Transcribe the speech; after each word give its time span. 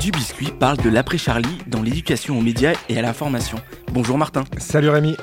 Du 0.00 0.10
Biscuit 0.12 0.50
parle 0.58 0.78
de 0.78 0.88
l'après-Charlie 0.88 1.58
dans 1.66 1.82
l'éducation 1.82 2.38
aux 2.38 2.40
médias 2.40 2.72
et 2.88 2.98
à 2.98 3.02
l'information. 3.02 3.58
Bonjour 3.92 4.16
Martin. 4.16 4.44
Salut 4.56 4.88
Rémi. 4.88 5.14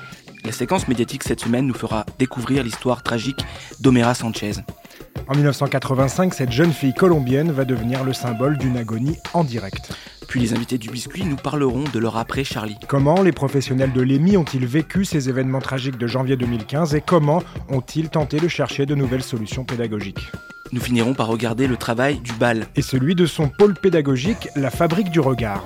La 0.45 0.51
séquence 0.51 0.87
médiatique 0.87 1.23
cette 1.23 1.39
semaine 1.39 1.65
nous 1.65 1.73
fera 1.73 2.05
découvrir 2.19 2.63
l'histoire 2.63 3.01
tragique 3.01 3.39
d'Omera 3.79 4.13
Sanchez. 4.13 4.51
En 5.27 5.33
1985, 5.33 6.31
cette 6.31 6.51
jeune 6.51 6.71
fille 6.71 6.93
colombienne 6.93 7.51
va 7.51 7.65
devenir 7.65 8.03
le 8.03 8.13
symbole 8.13 8.59
d'une 8.59 8.77
agonie 8.77 9.17
en 9.33 9.43
direct. 9.43 9.91
Puis 10.27 10.41
les 10.41 10.53
invités 10.53 10.77
du 10.77 10.89
biscuit 10.89 11.23
nous 11.23 11.37
parleront 11.37 11.85
de 11.93 11.99
leur 11.99 12.17
après-Charlie. 12.17 12.77
Comment 12.87 13.21
les 13.21 13.31
professionnels 13.31 13.93
de 13.93 14.01
l'EMI 14.01 14.35
ont-ils 14.35 14.65
vécu 14.65 15.05
ces 15.05 15.29
événements 15.29 15.61
tragiques 15.61 15.97
de 15.97 16.07
janvier 16.07 16.35
2015 16.35 16.95
et 16.95 17.01
comment 17.01 17.41
ont-ils 17.69 18.09
tenté 18.09 18.39
de 18.39 18.47
chercher 18.47 18.85
de 18.85 18.93
nouvelles 18.93 19.23
solutions 19.23 19.63
pédagogiques? 19.63 20.31
Nous 20.73 20.81
finirons 20.81 21.13
par 21.13 21.27
regarder 21.27 21.65
le 21.65 21.77
travail 21.77 22.19
du 22.19 22.33
bal. 22.33 22.67
Et 22.75 22.81
celui 22.81 23.15
de 23.15 23.25
son 23.25 23.47
pôle 23.47 23.73
pédagogique, 23.73 24.49
la 24.57 24.69
fabrique 24.69 25.11
du 25.11 25.21
regard. 25.21 25.63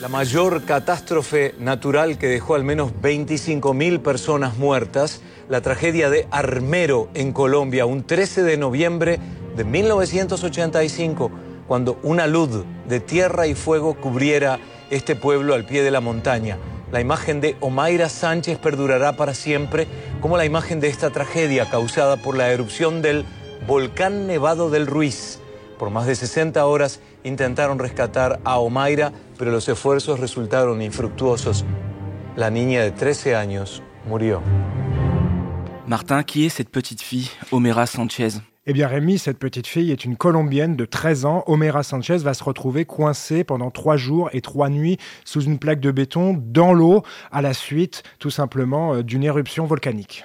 La 0.00 0.08
mayor 0.08 0.64
catástrofe 0.64 1.52
natural 1.58 2.16
que 2.16 2.26
dejó 2.28 2.54
al 2.54 2.62
menos 2.62 2.90
25.000 3.02 3.98
personas 3.98 4.56
muertas, 4.56 5.20
la 5.48 5.60
tragedia 5.60 6.10
de 6.10 6.26
Armero 6.30 7.08
en 7.14 7.32
Colombia, 7.32 7.86
un 7.86 8.04
13 8.04 8.42
de 8.42 8.56
noviembre 8.56 9.18
de 9.56 9.64
1985, 9.64 11.30
cuando 11.68 11.98
una 12.02 12.26
luz 12.26 12.64
de 12.88 13.00
tierra 13.00 13.46
y 13.46 13.54
fuego 13.54 13.94
cubriera 13.94 14.58
este 14.90 15.16
pueblo 15.16 15.54
al 15.54 15.64
pie 15.64 15.82
de 15.82 15.90
la 15.90 16.00
montaña. 16.00 16.58
La 16.92 17.00
imagen 17.00 17.40
de 17.40 17.56
Omaira 17.60 18.08
Sánchez 18.08 18.58
perdurará 18.58 19.16
para 19.16 19.34
siempre 19.34 19.86
como 20.20 20.36
la 20.36 20.44
imagen 20.44 20.78
de 20.80 20.88
esta 20.88 21.10
tragedia 21.10 21.68
causada 21.68 22.16
por 22.16 22.36
la 22.36 22.50
erupción 22.52 23.02
del 23.02 23.24
volcán 23.66 24.26
Nevado 24.26 24.70
del 24.70 24.86
Ruiz. 24.86 25.40
Por 25.78 25.90
más 25.90 26.06
de 26.06 26.14
60 26.14 26.64
horas 26.64 27.00
intentaron 27.24 27.78
rescatar 27.78 28.40
a 28.44 28.58
Omaira, 28.58 29.12
pero 29.36 29.50
los 29.50 29.68
esfuerzos 29.68 30.20
resultaron 30.20 30.80
infructuosos. 30.80 31.64
La 32.36 32.50
niña 32.50 32.82
de 32.82 32.92
13 32.92 33.34
años 33.34 33.82
murió. 34.06 34.40
Martin, 35.88 36.24
qui 36.24 36.44
est 36.44 36.48
cette 36.48 36.68
petite 36.68 37.00
fille, 37.00 37.30
Omera 37.52 37.86
Sanchez? 37.86 38.30
Eh 38.66 38.72
bien 38.72 38.88
Rémi, 38.88 39.18
cette 39.18 39.38
petite 39.38 39.68
fille 39.68 39.92
est 39.92 40.04
une 40.04 40.16
Colombienne 40.16 40.74
de 40.74 40.84
13 40.84 41.24
ans. 41.24 41.44
Omera 41.46 41.84
Sanchez 41.84 42.16
va 42.16 42.34
se 42.34 42.42
retrouver 42.42 42.84
coincée 42.84 43.44
pendant 43.44 43.70
trois 43.70 43.96
jours 43.96 44.28
et 44.32 44.40
trois 44.40 44.68
nuits 44.68 44.98
sous 45.24 45.42
une 45.42 45.60
plaque 45.60 45.78
de 45.78 45.92
béton 45.92 46.42
dans 46.44 46.72
l'eau 46.72 47.04
à 47.30 47.40
la 47.40 47.54
suite 47.54 48.02
tout 48.18 48.30
simplement 48.30 48.94
euh, 48.94 49.02
d'une 49.04 49.22
éruption 49.22 49.64
volcanique. 49.64 50.24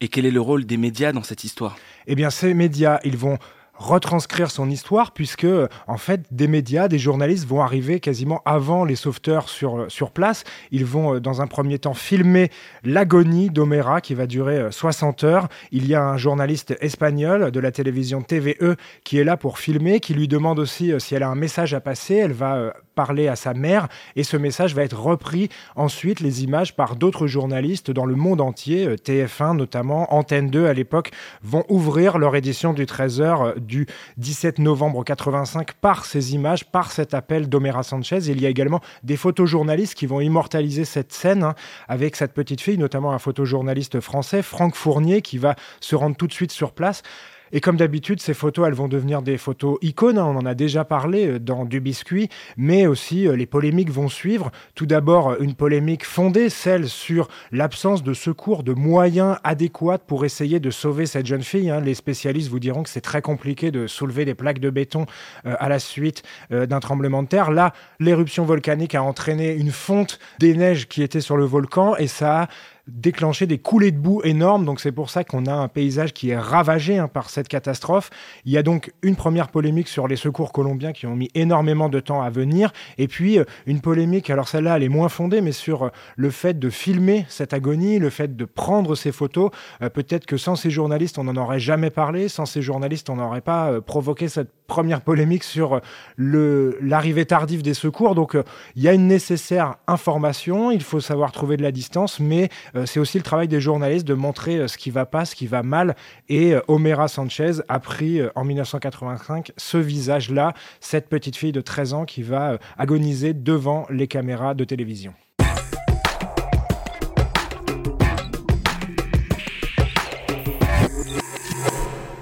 Et 0.00 0.08
quel 0.08 0.24
est 0.24 0.30
le 0.30 0.40
rôle 0.40 0.64
des 0.64 0.78
médias 0.78 1.12
dans 1.12 1.22
cette 1.22 1.44
histoire? 1.44 1.76
Eh 2.06 2.14
bien 2.14 2.30
ces 2.30 2.54
médias, 2.54 2.98
ils 3.04 3.18
vont 3.18 3.36
retranscrire 3.82 4.50
son 4.50 4.70
histoire 4.70 5.12
puisque 5.12 5.46
en 5.86 5.96
fait 5.96 6.22
des 6.30 6.48
médias, 6.48 6.88
des 6.88 6.98
journalistes 6.98 7.46
vont 7.46 7.60
arriver 7.60 8.00
quasiment 8.00 8.40
avant 8.44 8.84
les 8.84 8.96
sauveteurs 8.96 9.48
sur, 9.48 9.86
sur 9.90 10.10
place. 10.10 10.44
Ils 10.70 10.84
vont 10.84 11.14
euh, 11.16 11.20
dans 11.20 11.42
un 11.42 11.46
premier 11.46 11.78
temps 11.78 11.94
filmer 11.94 12.50
l'agonie 12.84 13.50
d'Omera 13.50 14.00
qui 14.00 14.14
va 14.14 14.26
durer 14.26 14.58
euh, 14.58 14.70
60 14.70 15.24
heures. 15.24 15.48
Il 15.70 15.86
y 15.86 15.94
a 15.94 16.02
un 16.02 16.16
journaliste 16.16 16.76
espagnol 16.80 17.50
de 17.50 17.60
la 17.60 17.72
télévision 17.72 18.22
TVE 18.22 18.76
qui 19.04 19.18
est 19.18 19.24
là 19.24 19.36
pour 19.36 19.58
filmer, 19.58 20.00
qui 20.00 20.14
lui 20.14 20.28
demande 20.28 20.58
aussi 20.58 20.92
euh, 20.92 20.98
si 20.98 21.14
elle 21.14 21.22
a 21.22 21.28
un 21.28 21.34
message 21.34 21.74
à 21.74 21.80
passer. 21.80 22.16
Elle 22.16 22.32
va 22.32 22.56
euh, 22.56 22.70
parler 22.94 23.28
à 23.28 23.36
sa 23.36 23.54
mère 23.54 23.88
et 24.16 24.24
ce 24.24 24.36
message 24.36 24.74
va 24.74 24.82
être 24.82 25.00
repris 25.00 25.48
ensuite 25.76 26.20
les 26.20 26.44
images 26.44 26.76
par 26.76 26.96
d'autres 26.96 27.26
journalistes 27.26 27.90
dans 27.90 28.04
le 28.04 28.14
monde 28.14 28.40
entier, 28.40 28.86
euh, 28.86 28.96
TF1 28.96 29.56
notamment, 29.56 30.12
Antenne 30.14 30.50
2 30.50 30.66
à 30.66 30.72
l'époque, 30.72 31.10
vont 31.42 31.64
ouvrir 31.68 32.18
leur 32.18 32.36
édition 32.36 32.72
du 32.72 32.84
13h 32.84 33.58
du 33.58 33.86
17 34.18 34.58
novembre 34.58 35.04
85 35.04 35.72
par 35.74 36.04
ces 36.04 36.34
images, 36.34 36.64
par 36.64 36.92
cet 36.92 37.14
appel 37.14 37.48
d'Omera 37.48 37.82
Sanchez. 37.82 38.18
Il 38.28 38.40
y 38.40 38.46
a 38.46 38.48
également 38.48 38.80
des 39.02 39.16
photojournalistes 39.16 39.94
qui 39.94 40.06
vont 40.06 40.20
immortaliser 40.20 40.84
cette 40.84 41.12
scène 41.12 41.42
hein, 41.42 41.54
avec 41.88 42.16
cette 42.16 42.32
petite 42.32 42.60
fille, 42.60 42.78
notamment 42.78 43.12
un 43.12 43.18
photojournaliste 43.18 44.00
français, 44.00 44.42
Franck 44.42 44.74
Fournier, 44.74 45.22
qui 45.22 45.38
va 45.38 45.54
se 45.80 45.96
rendre 45.96 46.16
tout 46.16 46.26
de 46.26 46.32
suite 46.32 46.52
sur 46.52 46.72
place. 46.72 47.02
Et 47.52 47.60
comme 47.60 47.76
d'habitude, 47.76 48.20
ces 48.20 48.34
photos, 48.34 48.66
elles 48.66 48.74
vont 48.74 48.88
devenir 48.88 49.22
des 49.22 49.36
photos 49.36 49.78
icônes. 49.82 50.18
hein, 50.18 50.24
on 50.24 50.36
en 50.36 50.46
a 50.46 50.54
déjà 50.54 50.84
parlé 50.84 51.26
euh, 51.26 51.38
dans 51.38 51.64
Du 51.64 51.80
Biscuit, 51.80 52.28
mais 52.56 52.86
aussi 52.86 53.28
euh, 53.28 53.36
les 53.36 53.46
polémiques 53.46 53.90
vont 53.90 54.08
suivre. 54.08 54.50
Tout 54.74 54.86
d'abord, 54.86 55.30
euh, 55.30 55.36
une 55.40 55.54
polémique 55.54 56.04
fondée, 56.04 56.48
celle 56.48 56.88
sur 56.88 57.28
l'absence 57.50 58.02
de 58.02 58.14
secours, 58.14 58.62
de 58.62 58.72
moyens 58.72 59.36
adéquats 59.44 59.98
pour 59.98 60.24
essayer 60.24 60.60
de 60.60 60.70
sauver 60.70 61.06
cette 61.06 61.26
jeune 61.26 61.42
fille. 61.42 61.70
hein. 61.70 61.80
Les 61.80 61.94
spécialistes 61.94 62.48
vous 62.48 62.58
diront 62.60 62.82
que 62.82 62.88
c'est 62.88 63.00
très 63.00 63.22
compliqué 63.22 63.70
de 63.70 63.86
soulever 63.86 64.24
des 64.24 64.34
plaques 64.34 64.58
de 64.58 64.70
béton 64.70 65.06
à 65.44 65.68
la 65.68 65.78
suite 65.78 66.22
d'un 66.50 66.80
tremblement 66.80 67.22
de 67.22 67.28
terre. 67.28 67.50
Là, 67.50 67.72
l'éruption 68.00 68.44
volcanique 68.44 68.94
a 68.94 69.02
entraîné 69.02 69.54
une 69.54 69.70
fonte 69.70 70.18
des 70.38 70.54
neiges 70.54 70.88
qui 70.88 71.02
étaient 71.02 71.20
sur 71.20 71.36
le 71.36 71.44
volcan 71.44 71.96
et 71.96 72.06
ça 72.06 72.42
a 72.42 72.48
déclenché 72.88 73.46
des 73.46 73.58
coulées 73.58 73.92
de 73.92 73.98
boue 73.98 74.22
énormes. 74.24 74.64
Donc 74.64 74.80
c'est 74.80 74.92
pour 74.92 75.08
ça 75.08 75.22
qu'on 75.22 75.46
a 75.46 75.52
un 75.52 75.68
paysage 75.68 76.12
qui 76.12 76.30
est 76.30 76.38
ravagé 76.38 76.98
hein, 76.98 77.06
par 77.06 77.30
cette 77.30 77.46
catastrophe. 77.46 78.10
Il 78.44 78.52
y 78.52 78.58
a 78.58 78.62
donc 78.62 78.92
une 79.02 79.14
première 79.14 79.48
polémique 79.48 79.86
sur 79.88 80.08
les 80.08 80.16
secours 80.16 80.52
colombiens 80.52 80.92
qui 80.92 81.06
ont 81.06 81.14
mis 81.14 81.30
énormément 81.34 81.88
de 81.88 82.00
temps 82.00 82.22
à 82.22 82.30
venir. 82.30 82.72
Et 82.98 83.06
puis 83.06 83.38
euh, 83.38 83.44
une 83.66 83.80
polémique, 83.80 84.30
alors 84.30 84.48
celle-là 84.48 84.76
elle 84.76 84.82
est 84.82 84.88
moins 84.88 85.08
fondée, 85.08 85.40
mais 85.40 85.52
sur 85.52 85.84
euh, 85.84 85.88
le 86.16 86.30
fait 86.30 86.58
de 86.58 86.70
filmer 86.70 87.24
cette 87.28 87.52
agonie, 87.52 88.00
le 88.00 88.10
fait 88.10 88.36
de 88.36 88.44
prendre 88.44 88.96
ces 88.96 89.12
photos. 89.12 89.50
Euh, 89.80 89.88
Peut-être 89.88 90.26
que 90.26 90.36
sans 90.36 90.56
ces 90.56 90.70
journalistes 90.70 91.18
on 91.18 91.24
n'en 91.24 91.36
aurait 91.36 91.60
jamais 91.60 91.90
parlé, 91.90 92.28
sans 92.28 92.46
ces 92.46 92.62
journalistes 92.62 93.10
on 93.10 93.16
n'aurait 93.16 93.42
pas 93.42 93.80
provoqué 93.80 94.28
cette 94.28 94.50
première 94.66 95.02
polémique 95.02 95.44
sur 95.44 95.80
l'arrivée 96.16 97.26
tardive 97.26 97.62
des 97.62 97.74
secours. 97.74 98.14
Donc 98.14 98.36
il 98.74 98.82
y 98.82 98.88
a 98.88 98.94
une 98.94 99.06
nécessaire 99.06 99.76
information, 99.86 100.70
il 100.70 100.82
faut 100.82 101.00
savoir 101.00 101.30
trouver 101.30 101.58
de 101.58 101.62
la 101.62 101.72
distance, 101.72 102.20
mais 102.20 102.48
c'est 102.86 103.00
aussi 103.00 103.18
le 103.18 103.24
travail 103.24 103.48
des 103.48 103.60
journalistes 103.60 104.06
de 104.06 104.14
montrer 104.14 104.58
euh, 104.58 104.68
ce 104.68 104.78
qui 104.78 104.90
va 104.90 105.06
pas, 105.06 105.24
ce 105.24 105.34
qui 105.34 105.46
va 105.46 105.62
mal. 105.62 105.96
Et 106.28 106.54
euh, 106.54 106.60
Omera 106.68 107.08
Sanchez 107.08 107.52
a 107.68 107.80
pris 107.80 108.20
euh, 108.20 108.30
en 108.34 108.44
1985 108.44 109.52
ce 109.56 109.76
visage-là, 109.78 110.54
cette 110.80 111.08
petite 111.08 111.36
fille 111.36 111.52
de 111.52 111.60
13 111.60 111.94
ans 111.94 112.04
qui 112.04 112.22
va 112.22 112.52
euh, 112.52 112.58
agoniser 112.78 113.34
devant 113.34 113.86
les 113.90 114.06
caméras 114.06 114.54
de 114.54 114.64
télévision. 114.64 115.14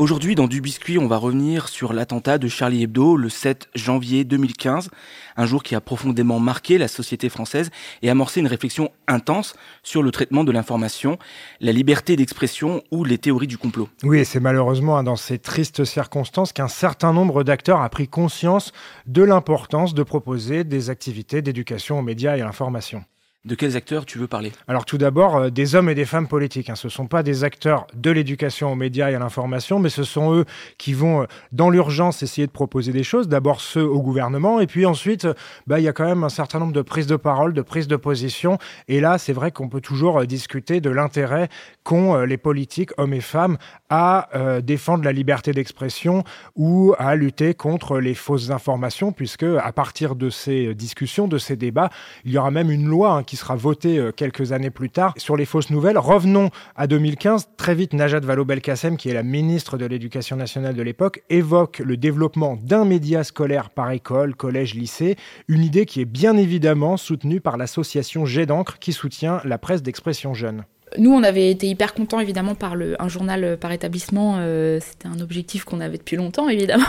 Aujourd'hui, 0.01 0.35
dans 0.35 0.47
Du 0.47 0.63
Biscuit, 0.63 0.97
on 0.97 1.09
va 1.09 1.19
revenir 1.19 1.69
sur 1.69 1.93
l'attentat 1.93 2.39
de 2.39 2.49
Charlie 2.49 2.85
Hebdo 2.85 3.19
le 3.19 3.29
7 3.29 3.69
janvier 3.75 4.25
2015, 4.25 4.89
un 5.37 5.45
jour 5.45 5.63
qui 5.63 5.75
a 5.75 5.83
profondément 5.83 6.41
marqué 6.41 6.79
la 6.79 6.89
société 6.89 7.29
française 7.29 7.71
et 8.01 8.09
amorcé 8.09 8.41
une 8.41 8.47
réflexion 8.47 8.93
intense 9.09 9.55
sur 9.83 10.03
le 10.03 10.11
traitement 10.11 10.43
de 10.43 10.53
l'information, 10.53 11.19
la 11.61 11.73
liberté 11.73 12.17
d'expression 12.17 12.83
ou 12.91 13.05
les 13.05 13.19
théories 13.19 13.47
du 13.47 13.59
complot. 13.59 13.91
Oui, 14.03 14.21
et 14.21 14.25
c'est 14.25 14.41
malheureusement 14.41 14.97
hein, 14.97 15.03
dans 15.03 15.17
ces 15.17 15.39
tristes 15.39 15.85
circonstances 15.85 16.55
qu'un 16.55 16.69
certain 16.69 17.13
nombre 17.13 17.45
d'acteurs 17.45 17.83
a 17.83 17.89
pris 17.91 18.09
conscience 18.09 18.73
de 19.05 19.23
l'importance 19.23 19.93
de 19.93 20.03
proposer 20.03 20.65
des 20.65 20.89
activités 20.89 21.43
d'éducation 21.43 21.99
aux 21.99 22.03
médias 22.03 22.39
et 22.39 22.41
à 22.41 22.47
l'information. 22.47 23.05
De 23.47 23.55
quels 23.55 23.75
acteurs 23.75 24.05
tu 24.05 24.19
veux 24.19 24.27
parler? 24.27 24.53
Alors 24.69 24.85
tout 24.85 24.99
d'abord, 24.99 25.37
euh, 25.37 25.49
des 25.49 25.75
hommes 25.75 25.89
et 25.89 25.95
des 25.95 26.05
femmes 26.05 26.29
politiques. 26.29 26.69
hein. 26.69 26.75
Ce 26.75 26.89
ne 26.89 26.91
sont 26.91 27.07
pas 27.07 27.23
des 27.23 27.43
acteurs 27.43 27.87
de 27.95 28.11
l'éducation 28.11 28.71
aux 28.71 28.75
médias 28.75 29.11
et 29.11 29.15
à 29.15 29.19
l'information, 29.19 29.79
mais 29.79 29.89
ce 29.89 30.05
sont 30.05 30.35
eux 30.35 30.45
qui 30.77 30.93
vont, 30.93 31.23
euh, 31.23 31.27
dans 31.51 31.71
l'urgence, 31.71 32.23
essayer 32.23 32.47
de 32.47 32.53
proposer 32.53 32.93
des 32.93 33.03
choses. 33.03 33.29
D'abord 33.29 33.63
ceux 33.63 33.83
au 33.83 34.03
gouvernement, 34.03 34.61
et 34.61 34.67
puis 34.67 34.85
ensuite, 34.85 35.25
euh, 35.25 35.33
bah, 35.67 35.81
il 35.81 35.85
y 35.85 35.89
a 35.89 35.95
quand 35.95 36.05
même 36.05 36.23
un 36.23 36.29
certain 36.29 36.59
nombre 36.59 36.75
de 36.75 36.83
prises 36.83 37.07
de 37.07 37.17
parole, 37.17 37.55
de 37.55 37.63
prises 37.63 37.89
de 37.89 37.97
position. 37.97 38.59
Et 38.89 39.01
là, 39.01 39.17
c'est 39.17 39.33
vrai 39.33 39.53
qu'on 39.53 39.71
peut 39.71 39.81
toujours 39.81 40.23
discuter 40.27 40.83
de 40.83 40.91
l'intérêt 40.91 41.49
qu'ont 41.83 42.19
les 42.19 42.37
politiques, 42.37 42.91
hommes 42.99 43.15
et 43.15 43.23
femmes, 43.23 43.57
à 43.91 44.29
euh, 44.35 44.61
défendre 44.61 45.05
la 45.05 45.13
liberté 45.13 45.53
d'expression 45.53 46.25
ou 46.57 46.95
à 46.99 47.17
lutter 47.17 47.55
contre 47.55 47.99
les 47.99 48.15
fausses 48.15 48.51
informations, 48.51 49.13
puisque 49.13 49.43
à 49.43 49.73
partir 49.73 50.15
de 50.15 50.31
ces 50.31 50.75
discussions, 50.75 51.29
de 51.29 51.39
ces 51.39 51.57
débats, 51.57 51.91
il 52.25 52.33
y 52.33 52.39
aura 52.39 52.51
même 52.51 52.71
une 52.71 52.87
loi 52.87 53.13
hein, 53.13 53.23
qui 53.25 53.37
sera 53.37 53.57
voté 53.57 53.99
euh, 53.99 54.13
quelques 54.13 54.53
années 54.53 54.71
plus 54.71 54.91
tard 54.91 55.13
sur 55.17 55.37
les 55.37 55.45
fausses 55.45 55.71
nouvelles. 55.71 55.99
Revenons 55.99 56.51
à 56.77 56.87
2015. 56.87 57.49
Très 57.57 57.75
vite, 57.75 57.93
Najat 57.93 58.21
Vallaud-Belkacem, 58.21 58.97
qui 58.97 59.11
est 59.11 59.15
la 59.15 59.23
ministre 59.25 59.77
de 59.77 59.87
l'Éducation 59.87 60.37
nationale 60.37 60.75
de 60.75 60.83
l'époque, 60.83 61.23
évoque 61.29 61.81
le 61.85 61.97
développement 61.97 62.57
d'un 62.63 62.85
média 62.85 63.25
scolaire 63.25 63.71
par 63.71 63.91
école, 63.91 64.35
collège, 64.37 64.75
lycée, 64.75 65.17
une 65.49 65.65
idée 65.65 65.85
qui 65.85 66.01
est 66.01 66.05
bien 66.07 66.37
évidemment 66.37 66.97
soutenue 66.97 67.41
par 67.41 67.57
l'association 67.57 68.25
Jet 68.25 68.47
d'encre 68.47 68.79
qui 68.79 68.93
soutient 68.93 69.41
la 69.45 69.59
presse 69.59 69.83
d'expression 69.83 70.35
jeune. 70.35 70.65
Nous, 70.99 71.13
on 71.13 71.23
avait 71.23 71.51
été 71.51 71.69
hyper 71.69 71.95
contents, 71.95 72.19
évidemment, 72.19 72.55
par 72.55 72.75
le, 72.75 73.01
un 73.01 73.09
journal 73.09 73.45
euh, 73.45 73.57
par 73.57 73.71
établissement. 73.73 74.37
Euh, 74.39 74.81
C'était 74.81 75.07
un 75.07 75.21
objectif 75.21 75.65
qu'on 75.65 75.81
avait 75.81 75.99
depuis 75.99 76.17
longtemps, 76.17 76.49
évidemment. 76.51 76.85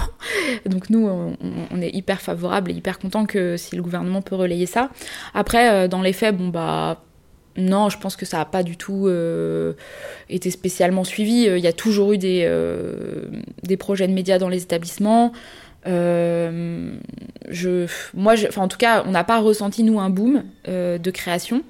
Donc 0.65 0.89
nous, 0.89 1.07
on, 1.07 1.81
est 1.81 1.94
hyper 1.95 2.21
favorable 2.21 2.71
et 2.71 2.74
hyper 2.74 3.00
content 3.00 3.25
que 3.25 3.57
si 3.57 3.75
le 3.75 3.81
gouvernement 3.81 4.21
peut 4.21 4.36
relayer 4.36 4.65
ça. 4.65 4.89
Après, 5.33 5.71
euh, 5.71 5.88
dans 5.88 6.01
les 6.01 6.13
faits, 6.13 6.36
bon, 6.36 6.50
bah... 6.50 7.03
Non, 7.57 7.89
je 7.89 7.98
pense 7.98 8.15
que 8.15 8.25
ça 8.25 8.38
n'a 8.38 8.45
pas 8.45 8.63
du 8.63 8.77
tout 8.77 9.09
été 10.30 10.50
spécialement 10.51 11.04
suivi. 11.04 11.47
Il 11.47 11.59
y 11.59 11.68
a 11.68 11.74
toujours 11.74 12.13
eu 12.13 12.18
des, 12.18 12.50
des 13.63 13.75
projets 13.75 14.07
de 14.07 14.13
médias 14.13 14.38
dans 14.38 14.47
les 14.47 14.63
établissements. 14.63 15.33
Je, 15.86 16.95
moi, 18.13 18.36
en 18.56 18.68
tout 18.69 18.77
cas, 18.77 19.04
on 19.06 19.12
n'a 19.12 19.25
pas 19.25 19.42
ressenti, 19.42 19.83
nous, 19.83 20.00
un 20.00 20.09
boom 20.09 20.45
de 20.65 21.12
création. 21.12 21.62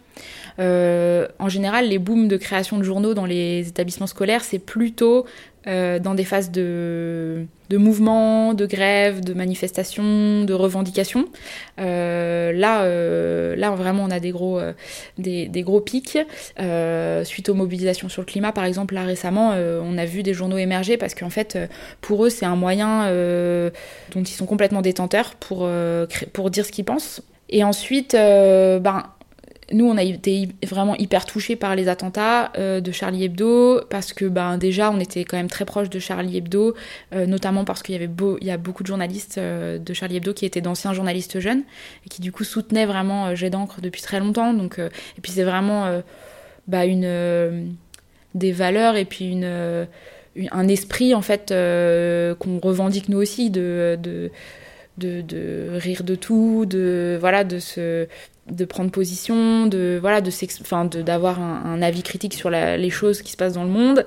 Euh, 0.59 1.27
en 1.39 1.49
général, 1.49 1.87
les 1.87 1.99
booms 1.99 2.27
de 2.27 2.37
création 2.37 2.77
de 2.77 2.83
journaux 2.83 3.13
dans 3.13 3.25
les 3.25 3.67
établissements 3.67 4.07
scolaires, 4.07 4.43
c'est 4.43 4.59
plutôt 4.59 5.25
euh, 5.67 5.99
dans 5.99 6.15
des 6.15 6.23
phases 6.23 6.49
de, 6.49 7.45
de 7.69 7.77
mouvements, 7.77 8.53
de 8.55 8.65
grèves, 8.65 9.21
de 9.21 9.33
manifestations, 9.33 10.43
de 10.43 10.53
revendications. 10.53 11.27
Euh, 11.79 12.51
là, 12.51 12.85
là, 13.55 13.71
vraiment, 13.75 14.03
on 14.03 14.11
a 14.11 14.19
des 14.19 14.31
gros, 14.31 14.59
des, 15.17 15.49
gros 15.63 15.81
pics. 15.81 16.17
Suite 17.23 17.49
aux 17.49 17.53
mobilisations 17.53 18.09
sur 18.09 18.21
le 18.21 18.25
climat, 18.25 18.51
par 18.51 18.65
exemple, 18.65 18.95
là 18.95 19.03
récemment, 19.03 19.51
on 19.51 19.97
a 19.97 20.05
vu 20.05 20.23
des 20.23 20.33
journaux 20.33 20.57
émerger 20.57 20.97
parce 20.97 21.13
qu'en 21.13 21.29
fait, 21.29 21.57
pour 22.01 22.25
eux, 22.25 22.29
c'est 22.29 22.45
un 22.45 22.55
moyen 22.55 23.05
dont 24.13 24.21
ils 24.21 24.27
sont 24.27 24.47
complètement 24.47 24.81
détenteurs 24.81 25.35
pour, 25.35 25.69
pour 26.33 26.49
dire 26.49 26.65
ce 26.65 26.71
qu'ils 26.71 26.85
pensent. 26.85 27.21
Et 27.49 27.63
ensuite, 27.63 28.13
ben, 28.13 29.03
nous, 29.71 29.85
on 29.85 29.97
a 29.97 30.03
été 30.03 30.49
vraiment 30.63 30.95
hyper 30.95 31.25
touchés 31.25 31.55
par 31.55 31.75
les 31.75 31.87
attentats 31.87 32.51
euh, 32.57 32.81
de 32.81 32.91
Charlie 32.91 33.23
Hebdo 33.23 33.81
parce 33.89 34.13
que 34.13 34.25
ben, 34.25 34.57
déjà, 34.57 34.91
on 34.91 34.99
était 34.99 35.23
quand 35.23 35.37
même 35.37 35.49
très 35.49 35.65
proche 35.65 35.89
de 35.89 35.99
Charlie 35.99 36.37
Hebdo, 36.37 36.75
euh, 37.13 37.25
notamment 37.25 37.65
parce 37.65 37.81
qu'il 37.83 37.93
y 37.93 37.97
avait 37.97 38.51
a 38.51 38.57
beaucoup 38.57 38.83
de 38.83 38.87
journalistes 38.87 39.37
euh, 39.37 39.77
de 39.77 39.93
Charlie 39.93 40.17
Hebdo 40.17 40.33
qui 40.33 40.45
étaient 40.45 40.61
d'anciens 40.61 40.93
journalistes 40.93 41.39
jeunes 41.39 41.63
et 42.05 42.09
qui 42.09 42.21
du 42.21 42.31
coup 42.31 42.43
soutenaient 42.43 42.85
vraiment 42.85 43.35
Jet 43.35 43.49
d'encre 43.49 43.81
depuis 43.81 44.01
très 44.01 44.19
longtemps. 44.19 44.53
Donc, 44.53 44.79
et 44.79 45.21
puis 45.21 45.31
c'est 45.31 45.43
vraiment 45.43 46.01
bah, 46.67 46.83
des 46.85 48.51
valeurs 48.51 48.95
et 48.95 49.05
puis 49.05 49.43
un 49.43 50.67
esprit 50.67 51.15
en 51.15 51.21
fait 51.21 51.49
qu'on 51.49 52.59
revendique 52.59 53.09
nous 53.09 53.19
aussi 53.19 53.49
de, 53.49 53.97
de, 54.97 55.69
rire 55.77 56.03
de 56.03 56.15
tout, 56.15 56.65
de 56.65 57.17
voilà, 57.19 57.43
de 57.43 57.59
se 57.59 58.07
de 58.51 58.65
prendre 58.65 58.91
position, 58.91 59.65
de 59.65 59.97
voilà, 59.99 60.21
de 60.21 60.31
enfin, 60.61 60.85
d'avoir 60.85 61.39
un, 61.39 61.81
avis 61.81 62.03
critique 62.03 62.33
sur 62.33 62.49
les 62.49 62.89
choses 62.89 63.21
qui 63.21 63.31
se 63.31 63.37
passent 63.37 63.53
dans 63.53 63.63
le 63.63 63.69
monde. 63.69 64.05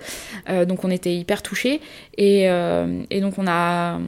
Euh, 0.48 0.64
donc 0.64 0.84
on 0.84 0.90
était 0.90 1.14
hyper 1.14 1.42
touchés 1.42 1.80
et, 2.16 2.48
euh, 2.50 3.02
et 3.10 3.20
donc 3.20 3.38
on 3.38 3.46
a 3.46 3.98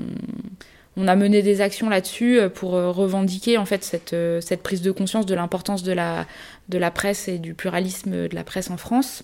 on 0.98 1.08
a 1.08 1.16
mené 1.16 1.42
des 1.42 1.60
actions 1.60 1.90
là-dessus 1.90 2.40
pour 2.54 2.70
revendiquer 2.70 3.58
en 3.58 3.66
fait 3.66 3.84
cette, 3.84 4.16
cette 4.40 4.62
prise 4.62 4.80
de 4.80 4.90
conscience 4.90 5.26
de 5.26 5.34
l'importance 5.34 5.82
de 5.82 5.92
la 5.92 6.26
de 6.68 6.78
la 6.78 6.90
presse 6.90 7.28
et 7.28 7.38
du 7.38 7.54
pluralisme 7.54 8.28
de 8.28 8.34
la 8.34 8.44
presse 8.44 8.70
en 8.70 8.76
France. 8.76 9.22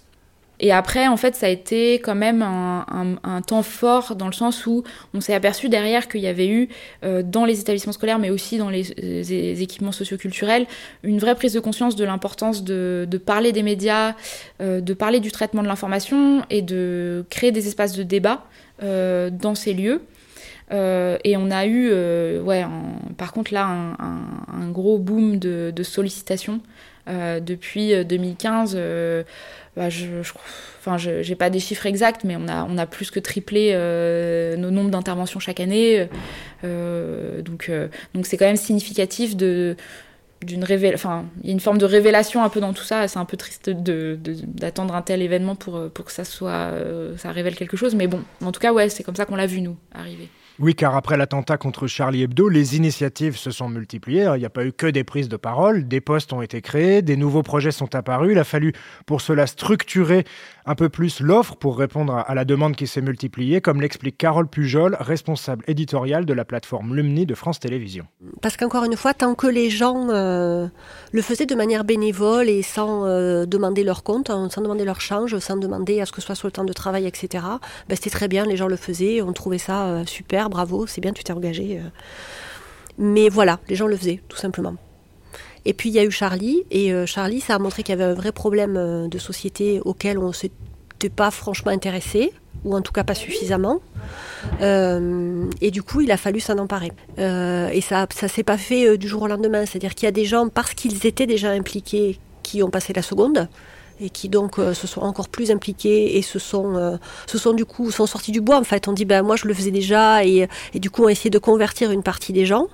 Et 0.61 0.71
après, 0.71 1.09
en 1.09 1.17
fait, 1.17 1.35
ça 1.35 1.47
a 1.47 1.49
été 1.49 1.95
quand 1.95 2.15
même 2.15 2.43
un, 2.43 3.41
temps 3.43 3.63
fort 3.63 4.15
dans 4.15 4.27
le 4.27 4.33
sens 4.33 4.67
où 4.67 4.85
on 5.13 5.21
s'est 5.21 5.35
aperçu 5.35 5.69
derrière 5.69 6.07
qu'il 6.09 6.21
y 6.21 6.29
avait 6.29 6.47
eu, 6.47 6.69
euh, 7.05 7.23
dans 7.25 7.45
les 7.45 7.61
établissements 7.61 7.93
scolaires, 7.93 8.21
mais 8.21 8.31
aussi 8.31 8.59
dans 8.59 8.71
les, 8.71 8.85
les 8.97 9.63
équipements 9.63 9.91
socioculturels, 9.93 10.67
une 11.03 11.19
vraie 11.19 11.35
prise 11.35 11.53
de 11.53 11.61
conscience 11.61 11.97
de 11.97 12.05
l'importance 12.05 12.63
de, 12.63 13.09
parler 13.25 13.51
des 13.53 13.63
médias, 13.65 14.15
euh, 14.61 14.81
de 14.81 14.95
parler 14.95 15.19
du 15.19 15.33
traitement 15.33 15.63
de 15.63 15.69
l'information 15.69 16.45
et 16.51 16.63
de 16.63 17.25
créer 17.29 17.51
des 17.51 17.67
espaces 17.67 17.97
de 17.97 18.05
débat 18.05 18.45
euh, 18.83 19.31
dans 19.31 19.55
ces 19.55 19.73
lieux. 19.73 20.03
Euh, 20.73 21.19
et 21.25 21.37
on 21.37 21.51
a 21.51 21.67
eu, 21.67 21.91
euh, 21.93 22.41
ouais, 22.43 22.65
par 23.19 23.33
contre 23.33 23.53
là, 23.53 23.67
un, 23.67 24.71
gros 24.71 24.99
boom 24.99 25.39
de, 25.39 25.83
sollicitations 25.83 26.61
euh, 27.09 27.41
depuis 27.41 28.05
2015 28.05 28.79
bah, 29.77 29.89
je, 29.89 30.23
je, 30.23 30.33
enfin, 30.81 30.99
j'ai 30.99 31.35
pas 31.35 31.49
des 31.49 31.61
chiffres 31.61 31.87
exacts, 31.87 32.25
mais 32.25 32.37
on 32.37 32.47
a, 32.47 32.87
plus 32.87 33.11
que 33.11 33.21
triplé 33.21 33.71
euh, 33.73 34.57
nos 34.57 34.71
nombres 34.71 34.91
d'interventions 34.91 35.41
chaque 35.41 35.61
année. 35.61 36.09
Euh, 36.65 37.41
donc, 37.41 37.69
euh, 37.69 37.89
donc 38.15 38.27
c'est 38.27 38.37
quand 38.37 38.45
même 38.45 38.57
significatif 38.57 39.35
d'une 39.35 39.77
révél... 40.65 40.95
enfin 40.95 41.25
il 41.43 41.47
y 41.47 41.51
a 41.51 41.53
une 41.53 41.61
forme 41.61 41.79
de 41.79 41.87
révélation 41.87 42.43
un 42.43 42.51
peu 42.51 42.61
dans 42.61 42.75
tout 42.75 42.85
ça. 42.85 43.09
C'est 43.09 43.19
un 43.19 43.25
peu 43.25 43.39
triste 43.39 43.71
d'attendre 43.71 44.95
un 44.95 45.03
tel 45.03 45.23
événement 45.23 45.57
pour, 45.57 45.91
que 45.93 46.13
ça 46.13 46.25
ça 46.25 47.31
révèle 47.31 47.55
quelque 47.55 47.79
chose. 47.79 47.95
Mais 47.95 48.09
bon 48.09 48.23
en 48.45 48.53
tout 48.53 48.61
cas 48.61 48.75
ouais 48.75 48.91
c'est 48.91 49.03
comme 49.03 49.17
ça 49.17 49.25
qu'on 49.25 49.37
l'a 49.37 49.47
vu 49.47 49.63
nous 49.63 49.77
arriver 49.95 50.29
oui, 50.63 50.77
car 50.77 50.95
après 50.95 51.17
l'attentat 51.17 51.57
contre 51.57 51.89
Charlie 51.89 52.23
Hebdo, 52.23 52.49
les 52.49 52.77
initiatives 52.77 53.37
se 53.37 53.51
sont 53.51 53.69
multipliées. 53.69 54.31
Il 54.37 54.39
n'y 54.39 54.45
a 54.45 54.51
pas 54.51 54.65
eu 54.65 54.71
que 54.71 54.87
des 54.87 55.03
prises 55.03 55.29
de 55.29 55.37
parole, 55.37 55.89
des 55.89 56.01
postes 56.01 56.33
ont 56.33 56.41
été 56.41 56.63
créés, 56.63 57.03
des 57.03 57.17
nouveaux 57.17 57.43
projets 57.43 57.73
sont 57.73 57.93
apparus. 57.97 58.31
Il 58.31 58.39
a 58.39 58.45
fallu 58.45 58.73
pour 59.05 59.23
cela 59.23 59.49
structurer 59.49 60.23
un 60.67 60.75
peu 60.75 60.89
plus 60.89 61.21
l'offre 61.21 61.57
pour 61.57 61.79
répondre 61.79 62.15
à 62.27 62.35
la 62.35 62.45
demande 62.45 62.77
qui 62.77 62.87
s'est 62.87 63.01
multipliée, 63.01 63.61
comme 63.61 63.81
l'explique 63.81 64.17
Carole 64.17 64.49
Pujol, 64.49 64.97
responsable 65.01 65.65
éditoriale 65.67 66.25
de 66.25 66.33
la 66.33 66.45
plateforme 66.45 66.95
Lumni 66.95 67.27
de 67.27 67.35
France 67.35 67.61
Télévisions. 67.61 68.07
Parce 68.41 68.57
qu'encore 68.57 68.85
une 68.85 68.97
fois, 68.97 69.15
tant 69.15 69.35
que 69.35 69.47
les 69.47 69.71
gens 69.71 70.09
euh, 70.11 70.69
le 71.13 71.23
faisaient 71.23 71.47
de 71.47 71.55
manière 71.55 71.85
bénévole 71.85 72.49
et 72.49 72.63
sans 72.63 73.07
euh, 73.07 73.47
demander 73.47 73.85
leur 73.85 74.03
compte, 74.03 74.31
hein, 74.31 74.49
sans 74.51 74.63
demander 74.63 74.85
leur 74.85 75.01
change, 75.01 75.39
sans 75.39 75.57
demander 75.57 76.01
à 76.01 76.07
ce 76.07 76.13
que 76.13 76.21
ce 76.21 76.27
soit 76.27 76.35
sur 76.35 76.49
le 76.49 76.53
temps 76.53 76.65
de 76.65 76.73
travail, 76.73 77.07
etc., 77.07 77.45
ben 77.89 77.97
c'était 77.97 78.11
très 78.11 78.29
bien, 78.29 78.45
les 78.45 78.57
gens 78.57 78.69
le 78.69 78.77
faisaient, 78.77 79.23
on 79.23 79.33
trouvait 79.33 79.59
ça 79.59 79.87
euh, 79.87 80.07
super, 80.07 80.51
bravo, 80.51 80.87
c'est 80.87 81.01
bien, 81.01 81.13
tu 81.13 81.25
t'es 81.25 81.33
engagé. 81.33 81.81
Mais 82.99 83.29
voilà, 83.29 83.59
les 83.69 83.75
gens 83.75 83.87
le 83.87 83.97
faisaient, 83.97 84.23
tout 84.29 84.37
simplement. 84.37 84.77
Et 85.65 85.75
puis 85.75 85.91
il 85.91 85.95
y 85.95 85.99
a 85.99 86.05
eu 86.05 86.11
Charlie, 86.11 86.65
et 86.71 86.93
euh, 86.93 87.07
Charlie, 87.07 87.41
ça 87.41 87.55
a 87.55 87.59
montré 87.59 87.83
qu'il 87.83 87.93
y 87.93 88.01
avait 88.01 88.11
un 88.11 88.15
vrai 88.15 88.33
problème 88.33 88.77
euh, 88.77 89.09
de 89.09 89.19
société 89.19 89.81
auquel 89.85 90.19
on 90.19 90.29
ne 90.29 90.33
s'était 90.33 91.09
pas 91.15 91.31
franchement 91.31 91.71
intéressé, 91.71 92.33
ou 92.65 92.75
en 92.75 92.83
tout 92.83 92.93
cas 92.93 93.05
pas 93.05 93.15
suffisamment. 93.15 93.81
Euh, 94.61 95.47
et 95.61 95.71
du 95.71 95.83
coup, 95.83 96.01
il 96.01 96.11
a 96.11 96.17
fallu 96.17 96.41
s'en 96.41 96.59
emparer. 96.59 96.93
Et 97.19 97.81
ça 97.81 98.07
ça 98.15 98.29
s'est 98.29 98.43
pas 98.43 98.59
fait 98.59 98.97
du 98.99 99.09
jour 99.09 99.23
au 99.23 99.27
lendemain. 99.27 99.67
C'est-à-dire 99.67 99.95
qu'il 99.95 100.07
y 100.07 100.09
a 100.09 100.13
des 100.13 100.25
gens, 100.25 100.49
parce 100.49 100.75
qu'ils 100.75 101.07
étaient 101.07 101.27
déjà 101.27 101.51
impliqués, 101.51 102.19
qui 102.43 102.63
ont 102.63 102.71
passé 102.71 102.93
la 102.93 103.03
seconde 103.03 103.49
et 104.01 104.11
qui 104.11 104.29
donc 104.29 104.57
se 104.57 104.87
sont 104.87 105.01
encore 105.01 105.29
plus 105.29 105.51
impliqués 105.51 106.17
et 106.17 106.23
se 106.23 106.39
sont, 106.39 106.99
se 107.27 107.39
sont 107.39 107.53
du 107.53 107.65
coup 107.65 107.91
sont 107.91 108.07
sortis 108.07 108.33
du 108.33 108.41
bois. 108.41 108.59
En 108.59 108.65
fait, 108.65 108.87
on 108.89 108.93
dit 108.93 109.05
ben 109.05 109.23
moi 109.23 109.37
je 109.37 109.47
le 109.47 109.55
faisais 109.55 109.71
déjà 109.71 110.25
et, 110.25 110.49
et 110.75 110.79
du 110.81 110.91
coup 110.91 111.05
on 111.05 111.07
a 111.07 111.13
essayé 111.13 111.31
de 111.31 111.39
convertir 111.39 111.91
une 111.91 112.03
partie 112.03 112.33
des 112.33 112.47
gens. 112.47 112.69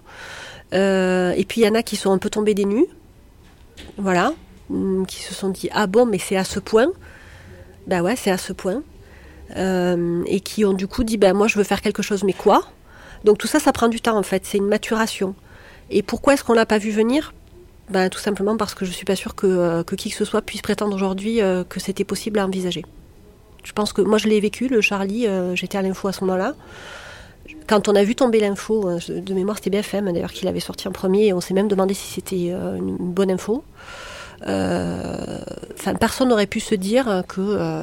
Euh, 0.75 1.33
et 1.37 1.45
puis 1.45 1.63
il 1.63 1.65
y 1.65 1.69
en 1.69 1.75
a 1.75 1.83
qui 1.83 1.97
sont 1.97 2.13
un 2.13 2.19
peu 2.19 2.31
tombés 2.31 2.55
des 2.55 2.65
nues, 2.65 2.87
voilà, 3.97 4.33
qui 5.07 5.23
se 5.23 5.35
sont 5.35 5.49
dit 5.49 5.69
ah 5.73 5.87
bon 5.87 6.05
mais 6.07 6.19
c'est 6.19 6.37
à 6.37 6.45
ce 6.45 6.61
point, 6.61 6.89
ben 7.87 8.03
ouais 8.03 8.17
c'est 8.17 8.31
à 8.31 8.39
ce 8.39 8.53
point, 8.53 8.83
euh, 9.57 10.23
et 10.27 10.41
qui 10.41 10.65
ont 10.65 10.75
du 10.75 10.87
coup 10.87 11.05
dit 11.05 11.17
ben 11.17 11.33
moi 11.33 11.49
je 11.49 11.57
veux 11.57 11.65
faire 11.65 11.81
quelque 11.81 12.03
chose 12.03 12.23
mais 12.25 12.35
quoi? 12.35 12.63
Donc 13.25 13.39
tout 13.39 13.47
ça 13.47 13.61
ça 13.61 13.73
prend 13.73 13.89
du 13.89 14.01
temps 14.01 14.19
en 14.19 14.23
fait, 14.23 14.45
c'est 14.45 14.59
une 14.59 14.69
maturation. 14.69 15.35
Et 15.91 16.03
pourquoi 16.03 16.35
est-ce 16.35 16.45
qu'on 16.45 16.53
l'a 16.53 16.67
pas 16.67 16.79
vu 16.79 16.91
venir? 16.91 17.33
Ben, 17.89 18.11
tout 18.11 18.19
simplement 18.19 18.59
parce 18.59 18.75
que 18.75 18.85
je 18.85 18.91
suis 18.91 19.07
pas 19.07 19.17
sûre 19.17 19.35
que, 19.35 19.47
euh, 19.47 19.83
que 19.83 19.95
qui 19.95 20.11
que 20.11 20.17
ce 20.17 20.27
soit 20.27 20.43
puisse 20.43 20.61
prétendre 20.61 20.95
aujourd'hui 20.95 21.41
que 21.69 21.81
c'était 21.81 22.05
possible 22.05 22.39
à 22.41 22.47
envisager. 22.47 22.85
Je 23.65 23.73
pense 23.73 23.95
que 23.95 24.03
moi 24.03 24.19
je 24.19 24.29
l'ai 24.29 24.39
vécu, 24.41 24.69
le 24.69 24.83
Charlie, 24.83 25.27
j'étais 25.55 25.79
à 25.79 25.83
l'info 25.83 26.09
à 26.09 26.13
ce 26.13 26.25
moment-là 26.25 26.55
quand 27.67 27.88
on 27.88 27.95
a 27.95 28.05
vu 28.05 28.14
tomber 28.14 28.40
l'info, 28.40 28.99
de 29.09 29.35
mémoire 29.35 29.57
c'était 29.57 29.71
BFM 29.71 30.12
d'ailleurs 30.12 30.33
qui 30.33 30.45
l'avait 30.45 30.61
sorti 30.61 30.88
en 30.88 30.93
premier, 30.93 31.26
et 31.26 31.33
on 31.33 31.40
s'est 31.40 31.55
même 31.55 31.69
demandé 31.69 31.95
si 31.95 32.12
c'était 32.12 32.50
une 32.50 32.97
bonne 32.99 33.31
info. 33.31 33.62
Euh, 34.47 35.40
personne 35.99 36.28
n'aurait 36.28 36.47
pu 36.47 36.61
se 36.61 36.75
dire 36.75 37.23
que, 37.26 37.40
euh, 37.40 37.83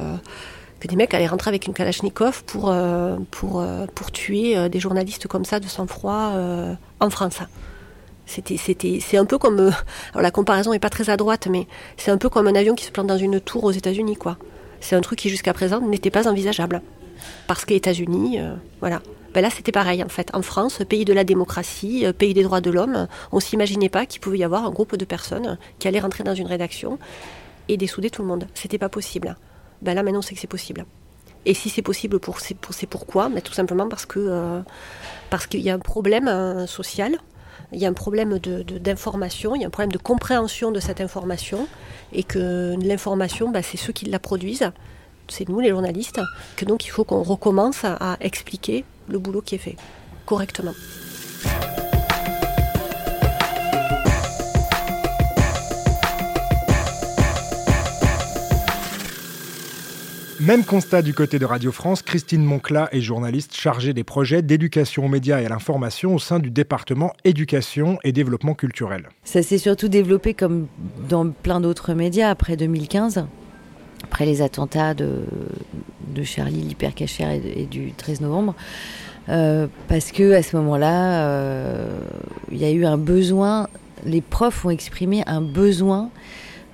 que 0.80 0.88
des 0.88 0.96
mecs 0.96 1.12
allaient 1.14 1.26
rentrer 1.26 1.48
avec 1.48 1.66
une 1.66 1.74
Kalachnikov 1.74 2.44
pour, 2.44 2.70
euh, 2.70 3.16
pour, 3.30 3.64
pour 3.94 4.12
tuer 4.12 4.68
des 4.68 4.80
journalistes 4.80 5.26
comme 5.26 5.44
ça 5.44 5.60
de 5.60 5.66
sang-froid 5.66 6.32
en 7.00 7.10
France. 7.10 7.38
C'était, 8.28 8.56
c'était, 8.56 8.98
c'est 9.00 9.18
un 9.18 9.24
peu 9.24 9.38
comme, 9.38 9.60
alors 9.60 10.22
la 10.22 10.32
comparaison 10.32 10.72
est 10.72 10.80
pas 10.80 10.90
très 10.90 11.10
à 11.10 11.16
droite, 11.16 11.46
mais 11.48 11.68
c'est 11.96 12.10
un 12.10 12.18
peu 12.18 12.28
comme 12.28 12.48
un 12.48 12.56
avion 12.56 12.74
qui 12.74 12.84
se 12.84 12.90
plante 12.90 13.06
dans 13.06 13.18
une 13.18 13.40
tour 13.40 13.62
aux 13.62 13.70
États-Unis, 13.70 14.16
quoi. 14.16 14.36
C'est 14.80 14.96
un 14.96 15.00
truc 15.00 15.20
qui 15.20 15.30
jusqu'à 15.30 15.52
présent 15.52 15.80
n'était 15.80 16.10
pas 16.10 16.28
envisageable. 16.28 16.82
Parce 17.46 17.64
que 17.64 17.74
États-Unis, 17.74 18.40
euh, 18.40 18.54
voilà. 18.80 19.00
Ben 19.34 19.42
là, 19.42 19.50
c'était 19.50 19.72
pareil 19.72 20.02
en 20.02 20.08
fait. 20.08 20.30
En 20.34 20.42
France, 20.42 20.80
pays 20.88 21.04
de 21.04 21.12
la 21.12 21.24
démocratie, 21.24 22.06
euh, 22.06 22.12
pays 22.12 22.34
des 22.34 22.42
droits 22.42 22.60
de 22.60 22.70
l'homme, 22.70 23.06
on 23.32 23.40
s'imaginait 23.40 23.88
pas 23.88 24.06
qu'il 24.06 24.20
pouvait 24.20 24.38
y 24.38 24.44
avoir 24.44 24.64
un 24.64 24.70
groupe 24.70 24.96
de 24.96 25.04
personnes 25.04 25.58
qui 25.78 25.88
allaient 25.88 26.00
rentrer 26.00 26.24
dans 26.24 26.34
une 26.34 26.46
rédaction 26.46 26.98
et 27.68 27.76
dessouder 27.76 28.10
tout 28.10 28.22
le 28.22 28.28
monde. 28.28 28.46
C'était 28.54 28.78
pas 28.78 28.88
possible. 28.88 29.36
Ben 29.82 29.94
là, 29.94 30.02
maintenant, 30.02 30.22
c'est 30.22 30.34
que 30.34 30.40
c'est 30.40 30.46
possible. 30.46 30.86
Et 31.44 31.54
si 31.54 31.68
c'est 31.68 31.82
possible, 31.82 32.18
pour, 32.18 32.40
c'est, 32.40 32.56
pourquoi 32.88 33.28
ben, 33.28 33.40
Tout 33.40 33.52
simplement 33.52 33.88
parce 33.88 34.06
que 34.06 34.18
euh, 34.18 34.60
parce 35.30 35.46
qu'il 35.46 35.60
y 35.60 35.70
a 35.70 35.74
un 35.74 35.80
problème 35.80 36.66
social, 36.66 37.18
il 37.72 37.78
y 37.78 37.86
a 37.86 37.88
un 37.88 37.94
problème 37.94 38.38
de, 38.38 38.62
d'information, 38.62 39.54
il 39.54 39.60
y 39.60 39.64
a 39.64 39.66
un 39.66 39.70
problème 39.70 39.92
de 39.92 39.98
compréhension 39.98 40.70
de 40.70 40.80
cette 40.80 41.00
information, 41.00 41.66
et 42.12 42.22
que 42.22 42.74
l'information, 42.80 43.52
c'est 43.62 43.76
ceux 43.76 43.92
qui 43.92 44.06
la 44.06 44.18
produisent, 44.18 44.70
c'est 45.28 45.48
nous 45.48 45.60
les 45.60 45.70
journalistes, 45.70 46.20
que 46.56 46.64
donc 46.64 46.86
il 46.86 46.90
faut 46.90 47.04
qu'on 47.04 47.22
recommence 47.22 47.84
à 47.84 48.16
expliquer 48.20 48.84
le 49.08 49.18
boulot 49.18 49.42
qui 49.42 49.54
est 49.54 49.58
fait 49.58 49.76
correctement. 50.24 50.74
Même 60.46 60.64
constat 60.64 61.02
du 61.02 61.12
côté 61.12 61.40
de 61.40 61.44
Radio 61.44 61.72
France, 61.72 62.02
Christine 62.02 62.44
Moncla 62.44 62.88
est 62.92 63.00
journaliste 63.00 63.56
chargée 63.56 63.92
des 63.92 64.04
projets 64.04 64.42
d'éducation 64.42 65.06
aux 65.06 65.08
médias 65.08 65.40
et 65.40 65.46
à 65.46 65.48
l'information 65.48 66.14
au 66.14 66.20
sein 66.20 66.38
du 66.38 66.50
département 66.50 67.12
éducation 67.24 67.98
et 68.04 68.12
développement 68.12 68.54
culturel. 68.54 69.08
Ça 69.24 69.42
s'est 69.42 69.58
surtout 69.58 69.88
développé 69.88 70.34
comme 70.34 70.68
dans 71.08 71.30
plein 71.30 71.60
d'autres 71.60 71.94
médias 71.94 72.30
après 72.30 72.56
2015, 72.56 73.26
après 74.16 74.24
les 74.24 74.40
attentats 74.40 74.94
de, 74.94 75.26
Charlie 76.24 76.62
l'hypercachère 76.62 77.32
et, 77.32 77.42
et, 77.54 77.66
du 77.66 77.92
13 77.92 78.22
novembre. 78.22 78.54
Euh, 79.28 79.66
parce 79.88 80.10
que 80.10 80.32
à 80.32 80.42
ce 80.42 80.56
moment-là, 80.56 81.28
euh, 81.28 81.98
il 82.50 82.56
y 82.56 82.64
a 82.64 82.70
eu 82.70 82.86
un 82.86 82.96
besoin, 82.96 83.68
les 84.06 84.22
profs 84.22 84.64
ont 84.64 84.70
exprimé 84.70 85.22
un 85.26 85.42
besoin 85.42 86.08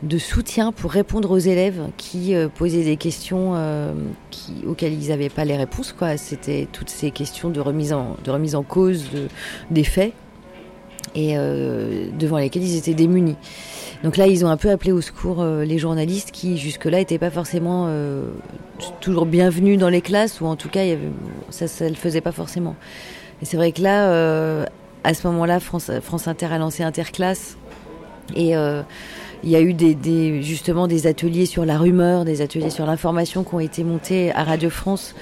de 0.04 0.18
soutien 0.18 0.70
pour 0.70 0.92
répondre 0.92 1.32
aux 1.32 1.38
élèves 1.38 1.80
qui 1.96 2.36
euh, 2.36 2.46
posaient 2.46 2.84
des 2.84 2.96
questions 2.96 3.56
qui, 4.30 4.64
auxquelles 4.64 4.92
ils 4.92 5.08
n'avaient 5.08 5.28
pas 5.28 5.44
les 5.44 5.56
réponses. 5.56 5.92
Quoi. 5.92 6.16
C'était 6.18 6.68
toutes 6.70 6.90
ces 6.90 7.10
questions 7.10 7.50
de 7.50 7.58
remise 7.58 7.92
en, 7.92 8.16
de 8.22 8.30
remise 8.30 8.54
en 8.54 8.62
cause 8.62 9.10
de, 9.10 9.26
des 9.72 9.84
faits 9.84 10.12
et 11.16 11.34
devant 11.34 12.38
lesquels 12.38 12.62
ils 12.62 12.76
étaient 12.76 12.94
démunis. 12.94 13.36
Donc 14.02 14.16
là, 14.16 14.26
ils 14.26 14.44
ont 14.44 14.48
un 14.48 14.56
peu 14.56 14.70
appelé 14.70 14.92
au 14.92 15.00
secours 15.00 15.44
les 15.44 15.78
journalistes 15.78 16.30
qui, 16.32 16.58
jusque-là, 16.58 16.98
n'étaient 16.98 17.18
pas 17.18 17.30
forcément 17.30 17.88
toujours 19.00 19.26
bienvenus 19.26 19.78
dans 19.78 19.88
les 19.88 20.00
classes, 20.00 20.40
ou 20.40 20.46
en 20.46 20.56
tout 20.56 20.68
cas, 20.68 20.82
ça 21.50 21.84
ne 21.84 21.90
le 21.90 21.94
faisait 21.94 22.20
pas 22.20 22.32
forcément. 22.32 22.74
Et 23.40 23.44
c'est 23.44 23.56
vrai 23.56 23.70
que 23.70 23.80
là, 23.80 24.66
à 25.04 25.14
ce 25.14 25.26
moment-là, 25.28 25.60
France, 25.60 25.90
France 26.02 26.26
Inter 26.26 26.46
a 26.46 26.58
lancé 26.58 26.82
Interclasse. 26.82 27.56
Et 28.34 28.54
il 29.44 29.50
y 29.50 29.56
a 29.56 29.60
eu 29.60 29.74
des, 29.74 30.42
justement 30.42 30.86
des 30.86 31.06
ateliers 31.06 31.46
sur 31.46 31.64
la 31.64 31.76
rumeur, 31.76 32.24
des 32.24 32.42
ateliers 32.42 32.70
sur 32.70 32.86
l'information 32.86 33.42
qui 33.44 33.54
ont 33.54 33.60
été 33.60 33.82
montés 33.84 34.32
à 34.32 34.44
Radio 34.44 34.70
France. 34.70 35.14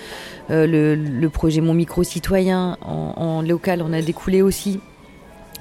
Euh, 0.50 0.96
le, 0.96 1.28
projet 1.28 1.60
Mon 1.60 1.74
micro 1.74 2.02
citoyen 2.02 2.76
en, 2.82 3.40
local 3.42 3.82
on 3.82 3.92
a 3.92 4.02
découlé 4.02 4.42
aussi. 4.42 4.80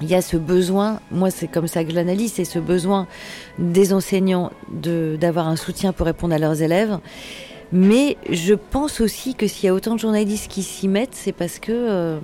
Il 0.00 0.08
y 0.08 0.14
a 0.14 0.22
ce 0.22 0.36
besoin, 0.36 1.00
moi 1.10 1.30
c'est 1.30 1.48
comme 1.48 1.66
ça 1.66 1.84
que 1.84 1.90
je 1.90 1.94
l'analyse, 1.94 2.32
c'est 2.34 2.44
ce 2.44 2.58
besoin 2.58 3.06
des 3.58 3.92
enseignants 3.92 4.50
d'avoir 4.72 5.48
un 5.48 5.56
soutien 5.56 5.92
pour 5.92 6.06
répondre 6.06 6.34
à 6.34 6.38
leurs 6.38 6.62
élèves. 6.62 6.98
Mais 7.72 8.16
je 8.28 8.54
pense 8.54 9.00
aussi 9.00 9.34
que 9.34 9.46
s'il 9.46 9.66
y 9.66 9.68
a 9.68 9.74
autant 9.74 9.94
de 9.94 10.00
journalistes 10.00 10.50
qui 10.50 10.62
s'y 10.62 10.88
mettent, 10.88 11.14
c'est 11.14 11.32
parce 11.32 11.58
que 11.58 11.70
euh, 11.72 12.18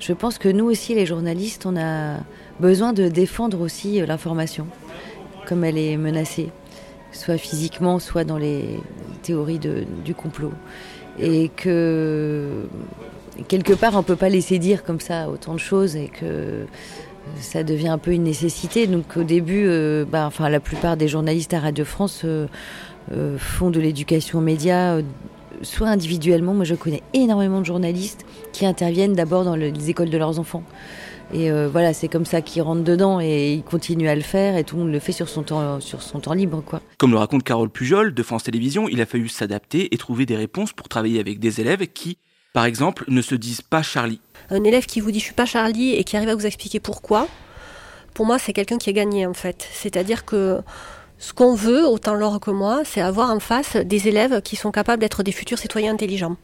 je 0.00 0.12
pense 0.12 0.38
que 0.38 0.48
nous 0.48 0.64
aussi, 0.64 0.94
les 0.94 1.04
journalistes, 1.04 1.66
on 1.66 1.76
a 1.76 2.18
besoin 2.60 2.92
de 2.94 3.08
défendre 3.08 3.60
aussi 3.60 4.00
euh, 4.00 4.06
l'information 4.06 4.66
comme 5.48 5.64
elle 5.64 5.78
est 5.78 5.96
menacée, 5.96 6.50
soit 7.10 7.38
physiquement, 7.38 7.98
soit 7.98 8.24
dans 8.24 8.36
les 8.36 8.80
théories 9.22 9.58
de, 9.58 9.86
du 10.04 10.14
complot. 10.14 10.52
Et 11.18 11.48
que 11.48 12.68
quelque 13.46 13.72
part, 13.72 13.94
on 13.94 13.98
ne 13.98 14.02
peut 14.02 14.16
pas 14.16 14.28
laisser 14.28 14.58
dire 14.58 14.84
comme 14.84 15.00
ça 15.00 15.28
autant 15.28 15.54
de 15.54 15.60
choses 15.60 15.96
et 15.96 16.08
que 16.08 16.66
ça 17.40 17.62
devient 17.62 17.88
un 17.88 17.98
peu 17.98 18.12
une 18.12 18.24
nécessité. 18.24 18.86
Donc 18.86 19.16
au 19.16 19.22
début, 19.22 19.64
euh, 19.66 20.04
bah, 20.04 20.26
enfin, 20.26 20.48
la 20.48 20.60
plupart 20.60 20.96
des 20.96 21.08
journalistes 21.08 21.54
à 21.54 21.60
Radio 21.60 21.84
France 21.84 22.22
euh, 22.24 22.46
euh, 23.12 23.38
font 23.38 23.70
de 23.70 23.80
l'éducation 23.80 24.38
aux 24.38 24.42
médias, 24.42 25.00
soit 25.62 25.88
individuellement. 25.88 26.54
Moi, 26.54 26.64
je 26.64 26.74
connais 26.74 27.02
énormément 27.14 27.60
de 27.60 27.66
journalistes 27.66 28.24
qui 28.52 28.66
interviennent 28.66 29.14
d'abord 29.14 29.44
dans 29.44 29.56
les 29.56 29.90
écoles 29.90 30.10
de 30.10 30.18
leurs 30.18 30.38
enfants. 30.38 30.62
Et 31.32 31.50
euh, 31.50 31.68
voilà, 31.70 31.92
c'est 31.92 32.08
comme 32.08 32.24
ça 32.24 32.40
qu'il 32.40 32.62
rentre 32.62 32.82
dedans 32.82 33.20
et 33.20 33.52
il 33.52 33.62
continue 33.62 34.08
à 34.08 34.14
le 34.14 34.22
faire 34.22 34.56
et 34.56 34.64
tout 34.64 34.76
le 34.76 34.84
monde 34.84 34.92
le 34.92 34.98
fait 34.98 35.12
sur 35.12 35.28
son 35.28 35.42
temps, 35.42 35.78
sur 35.80 36.00
son 36.02 36.20
temps 36.20 36.32
libre. 36.32 36.62
Quoi. 36.64 36.80
Comme 36.96 37.10
le 37.10 37.18
raconte 37.18 37.42
Carole 37.42 37.68
Pujol 37.68 38.14
de 38.14 38.22
France 38.22 38.44
Télévisions, 38.44 38.88
il 38.88 39.00
a 39.00 39.06
fallu 39.06 39.28
s'adapter 39.28 39.94
et 39.94 39.98
trouver 39.98 40.24
des 40.24 40.36
réponses 40.36 40.72
pour 40.72 40.88
travailler 40.88 41.20
avec 41.20 41.38
des 41.38 41.60
élèves 41.60 41.86
qui, 41.88 42.16
par 42.52 42.64
exemple, 42.64 43.04
ne 43.08 43.22
se 43.22 43.34
disent 43.34 43.62
pas 43.62 43.82
Charlie. 43.82 44.20
Un 44.50 44.64
élève 44.64 44.86
qui 44.86 45.00
vous 45.00 45.10
dit 45.10 45.20
je 45.20 45.24
suis 45.24 45.34
pas 45.34 45.46
Charlie 45.46 45.94
et 45.94 46.04
qui 46.04 46.16
arrive 46.16 46.30
à 46.30 46.34
vous 46.34 46.46
expliquer 46.46 46.80
pourquoi, 46.80 47.28
pour 48.14 48.26
moi 48.26 48.38
c'est 48.38 48.52
quelqu'un 48.52 48.78
qui 48.78 48.90
est 48.90 48.94
gagné 48.94 49.26
en 49.26 49.34
fait. 49.34 49.68
C'est-à-dire 49.72 50.24
que 50.24 50.60
ce 51.18 51.32
qu'on 51.32 51.54
veut, 51.54 51.86
autant 51.86 52.14
Laure 52.14 52.38
que 52.40 52.52
moi, 52.52 52.82
c'est 52.84 53.00
avoir 53.00 53.30
en 53.30 53.40
face 53.40 53.76
des 53.76 54.06
élèves 54.06 54.40
qui 54.40 54.54
sont 54.54 54.70
capables 54.70 55.00
d'être 55.00 55.24
des 55.24 55.32
futurs 55.32 55.58
citoyens 55.58 55.92
intelligents 55.92 56.36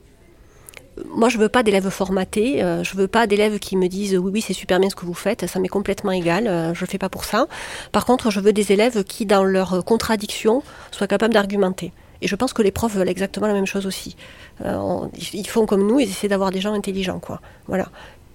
moi, 1.08 1.28
je 1.28 1.38
veux 1.38 1.48
pas 1.48 1.62
d'élèves 1.62 1.88
formatés. 1.90 2.62
Euh, 2.62 2.82
je 2.84 2.96
veux 2.96 3.08
pas 3.08 3.26
d'élèves 3.26 3.58
qui 3.58 3.76
me 3.76 3.88
disent 3.88 4.16
oui, 4.16 4.30
oui, 4.34 4.40
c'est 4.40 4.52
super 4.52 4.80
bien 4.80 4.90
ce 4.90 4.94
que 4.94 5.06
vous 5.06 5.14
faites. 5.14 5.46
Ça 5.46 5.58
m'est 5.58 5.68
complètement 5.68 6.12
égal. 6.12 6.46
Euh, 6.46 6.74
je 6.74 6.80
le 6.80 6.86
fais 6.86 6.98
pas 6.98 7.08
pour 7.08 7.24
ça. 7.24 7.46
Par 7.92 8.04
contre, 8.04 8.30
je 8.30 8.40
veux 8.40 8.52
des 8.52 8.72
élèves 8.72 9.04
qui, 9.04 9.26
dans 9.26 9.44
leurs 9.44 9.84
contradictions, 9.84 10.62
soient 10.90 11.06
capables 11.06 11.34
d'argumenter. 11.34 11.92
Et 12.24 12.26
je 12.26 12.34
pense 12.34 12.52
que 12.52 12.62
les 12.62 12.72
profs 12.72 12.94
veulent 12.94 13.08
exactement 13.08 13.46
la 13.46 13.52
même 13.52 13.66
chose 13.66 13.86
aussi. 13.86 14.16
Euh, 14.64 15.06
ils 15.32 15.46
font 15.46 15.66
comme 15.66 15.86
nous, 15.86 16.00
ils 16.00 16.08
essaient 16.08 16.26
d'avoir 16.26 16.50
des 16.50 16.60
gens 16.60 16.72
intelligents, 16.72 17.20
quoi. 17.20 17.40
Voilà 17.68 17.88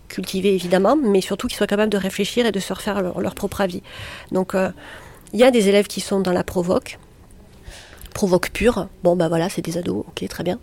cultivés 0.08 0.56
évidemment, 0.56 0.96
mais 0.96 1.22
surtout 1.22 1.48
qu'ils 1.48 1.58
soient 1.58 1.68
capables 1.68 1.92
de 1.92 1.98
réfléchir 1.98 2.48
et 2.48 2.52
de 2.52 2.60
se 2.60 2.74
refaire 2.74 3.04
leur, 3.04 3.22
leur 3.22 3.36
propre 3.36 3.62
avis. 3.62 3.84
Donc, 4.32 4.56
il 5.34 5.40
y 5.40 5.44
a 5.44 5.52
des 5.52 5.70
élèves 5.70 5.86
qui 5.86 6.02
sont 6.02 6.20
dans 6.20 6.32
la 6.32 6.44
provoque, 6.44 6.98
provoque 8.14 8.50
pure. 8.50 8.88
Bon, 9.04 9.16
ben 9.16 9.28
voilà, 9.28 9.50
c'est 9.50 9.62
des 9.62 9.78
ados, 9.78 10.04
ok, 10.08 10.28
très 10.28 10.44
bien. 10.44 10.60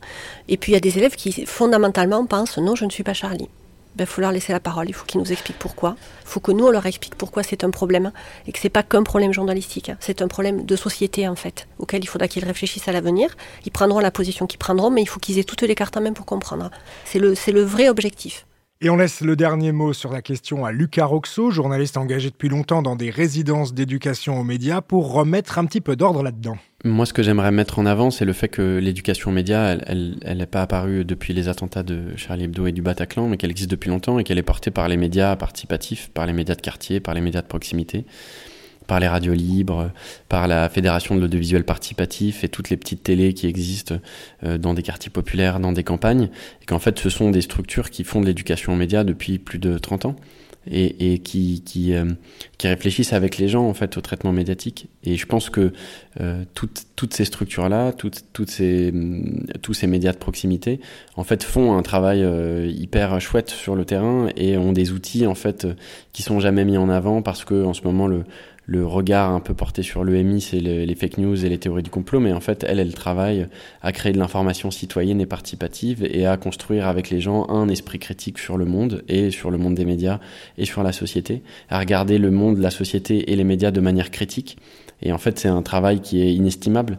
Et 0.48 0.56
puis 0.56 0.72
il 0.72 0.74
y 0.74 0.78
a 0.78 0.80
des 0.80 0.98
élèves 0.98 1.14
qui 1.14 1.46
fondamentalement 1.46 2.26
pensent 2.26 2.58
non, 2.58 2.74
je 2.74 2.84
ne 2.84 2.90
suis 2.90 3.04
pas 3.04 3.14
Charlie. 3.14 3.48
Il 3.96 4.00
ben, 4.00 4.06
faut 4.06 4.20
leur 4.20 4.30
laisser 4.30 4.52
la 4.52 4.60
parole, 4.60 4.90
il 4.90 4.92
faut 4.92 5.06
qu'ils 5.06 5.22
nous 5.22 5.32
expliquent 5.32 5.58
pourquoi. 5.58 5.96
Il 6.20 6.28
faut 6.28 6.40
que 6.40 6.52
nous, 6.52 6.66
on 6.66 6.70
leur 6.70 6.84
explique 6.84 7.14
pourquoi 7.14 7.42
c'est 7.42 7.64
un 7.64 7.70
problème 7.70 8.12
et 8.46 8.52
que 8.52 8.58
c'est 8.58 8.68
pas 8.68 8.82
qu'un 8.82 9.02
problème 9.02 9.32
journalistique, 9.32 9.88
hein. 9.88 9.96
c'est 10.00 10.20
un 10.20 10.28
problème 10.28 10.66
de 10.66 10.76
société 10.76 11.26
en 11.26 11.34
fait, 11.34 11.66
auquel 11.78 12.04
il 12.04 12.06
faudra 12.06 12.28
qu'ils 12.28 12.44
réfléchissent 12.44 12.88
à 12.88 12.92
l'avenir. 12.92 13.34
Ils 13.64 13.72
prendront 13.72 13.98
la 13.98 14.10
position 14.10 14.46
qu'ils 14.46 14.58
prendront, 14.58 14.90
mais 14.90 15.00
il 15.00 15.06
faut 15.06 15.18
qu'ils 15.18 15.38
aient 15.38 15.44
toutes 15.44 15.62
les 15.62 15.74
cartes 15.74 15.96
en 15.96 16.02
main 16.02 16.12
pour 16.12 16.26
comprendre. 16.26 16.70
C'est 17.06 17.18
le, 17.18 17.34
c'est 17.34 17.52
le 17.52 17.62
vrai 17.62 17.88
objectif. 17.88 18.44
Et 18.82 18.90
on 18.90 18.96
laisse 18.96 19.22
le 19.22 19.36
dernier 19.36 19.72
mot 19.72 19.94
sur 19.94 20.12
la 20.12 20.20
question 20.20 20.66
à 20.66 20.70
Lucas 20.70 21.06
Roxo, 21.06 21.50
journaliste 21.50 21.96
engagé 21.96 22.28
depuis 22.28 22.50
longtemps 22.50 22.82
dans 22.82 22.94
des 22.94 23.08
résidences 23.08 23.72
d'éducation 23.72 24.38
aux 24.38 24.44
médias, 24.44 24.82
pour 24.82 25.12
remettre 25.12 25.58
un 25.58 25.64
petit 25.64 25.80
peu 25.80 25.96
d'ordre 25.96 26.22
là-dedans. 26.22 26.58
Moi, 26.84 27.06
ce 27.06 27.14
que 27.14 27.22
j'aimerais 27.22 27.52
mettre 27.52 27.78
en 27.78 27.86
avant, 27.86 28.10
c'est 28.10 28.26
le 28.26 28.34
fait 28.34 28.48
que 28.48 28.76
l'éducation 28.76 29.30
aux 29.30 29.34
médias, 29.34 29.78
elle 29.86 30.36
n'est 30.36 30.44
pas 30.44 30.60
apparue 30.60 31.06
depuis 31.06 31.32
les 31.32 31.48
attentats 31.48 31.82
de 31.82 32.14
Charlie 32.16 32.44
Hebdo 32.44 32.66
et 32.66 32.72
du 32.72 32.82
Bataclan, 32.82 33.28
mais 33.28 33.38
qu'elle 33.38 33.50
existe 33.50 33.70
depuis 33.70 33.88
longtemps 33.88 34.18
et 34.18 34.24
qu'elle 34.24 34.36
est 34.36 34.42
portée 34.42 34.70
par 34.70 34.88
les 34.88 34.98
médias 34.98 35.36
participatifs, 35.36 36.10
par 36.12 36.26
les 36.26 36.34
médias 36.34 36.54
de 36.54 36.60
quartier, 36.60 37.00
par 37.00 37.14
les 37.14 37.22
médias 37.22 37.40
de 37.40 37.46
proximité 37.46 38.04
par 38.86 39.00
les 39.00 39.08
radios 39.08 39.34
libres, 39.34 39.90
par 40.28 40.48
la 40.48 40.68
Fédération 40.68 41.14
de 41.16 41.20
l'audiovisuel 41.20 41.64
participatif 41.64 42.44
et 42.44 42.48
toutes 42.48 42.70
les 42.70 42.76
petites 42.76 43.02
télés 43.02 43.34
qui 43.34 43.46
existent 43.46 43.96
euh, 44.44 44.58
dans 44.58 44.74
des 44.74 44.82
quartiers 44.82 45.10
populaires, 45.10 45.60
dans 45.60 45.72
des 45.72 45.84
campagnes, 45.84 46.30
et 46.62 46.66
qu'en 46.66 46.78
fait 46.78 46.98
ce 46.98 47.10
sont 47.10 47.30
des 47.30 47.40
structures 47.40 47.90
qui 47.90 48.04
font 48.04 48.20
de 48.20 48.26
l'éducation 48.26 48.72
aux 48.72 48.76
médias 48.76 49.04
depuis 49.04 49.38
plus 49.38 49.58
de 49.58 49.78
30 49.78 50.06
ans 50.06 50.16
et, 50.68 51.12
et 51.12 51.18
qui, 51.20 51.62
qui, 51.64 51.94
euh, 51.94 52.06
qui, 52.58 52.66
réfléchissent 52.66 53.12
avec 53.12 53.38
les 53.38 53.46
gens 53.46 53.68
en 53.68 53.74
fait 53.74 53.96
au 53.96 54.00
traitement 54.00 54.32
médiatique. 54.32 54.88
Et 55.04 55.16
je 55.16 55.24
pense 55.24 55.48
que 55.48 55.72
euh, 56.20 56.42
toutes, 56.54 56.86
toutes 56.96 57.14
ces 57.14 57.24
structures-là, 57.24 57.92
toutes, 57.92 58.24
toutes 58.32 58.50
ces, 58.50 58.92
tous 59.62 59.74
ces 59.74 59.86
médias 59.86 60.12
de 60.12 60.18
proximité, 60.18 60.80
en 61.14 61.22
fait, 61.22 61.44
font 61.44 61.76
un 61.76 61.82
travail 61.82 62.26
hyper 62.68 63.20
chouette 63.20 63.50
sur 63.50 63.76
le 63.76 63.84
terrain 63.84 64.28
et 64.36 64.56
ont 64.56 64.72
des 64.72 64.90
outils 64.90 65.26
en 65.26 65.36
fait 65.36 65.68
qui 66.12 66.22
sont 66.22 66.40
jamais 66.40 66.64
mis 66.64 66.78
en 66.78 66.88
avant 66.88 67.22
parce 67.22 67.44
que 67.44 67.64
en 67.64 67.72
ce 67.72 67.82
moment 67.82 68.08
le 68.08 68.24
le 68.66 68.84
regard 68.84 69.30
un 69.30 69.38
peu 69.38 69.54
porté 69.54 69.82
sur 69.82 70.02
l'EMI, 70.02 70.40
c'est 70.40 70.58
les 70.58 70.94
fake 70.96 71.18
news 71.18 71.44
et 71.44 71.48
les 71.48 71.58
théories 71.58 71.84
du 71.84 71.90
complot, 71.90 72.18
mais 72.18 72.32
en 72.32 72.40
fait, 72.40 72.64
elle, 72.68 72.80
elle 72.80 72.94
travaille 72.94 73.46
à 73.80 73.92
créer 73.92 74.12
de 74.12 74.18
l'information 74.18 74.72
citoyenne 74.72 75.20
et 75.20 75.26
participative 75.26 76.04
et 76.04 76.26
à 76.26 76.36
construire 76.36 76.88
avec 76.88 77.10
les 77.10 77.20
gens 77.20 77.48
un 77.48 77.68
esprit 77.68 78.00
critique 78.00 78.38
sur 78.38 78.56
le 78.56 78.64
monde 78.64 79.04
et 79.06 79.30
sur 79.30 79.52
le 79.52 79.58
monde 79.58 79.76
des 79.76 79.84
médias 79.84 80.18
et 80.58 80.64
sur 80.64 80.82
la 80.82 80.92
société, 80.92 81.42
à 81.68 81.78
regarder 81.78 82.18
le 82.18 82.32
monde, 82.32 82.58
la 82.58 82.70
société 82.70 83.30
et 83.30 83.36
les 83.36 83.44
médias 83.44 83.70
de 83.70 83.80
manière 83.80 84.10
critique. 84.10 84.58
Et 85.00 85.12
en 85.12 85.18
fait, 85.18 85.38
c'est 85.38 85.48
un 85.48 85.62
travail 85.62 86.00
qui 86.00 86.20
est 86.20 86.34
inestimable 86.34 86.98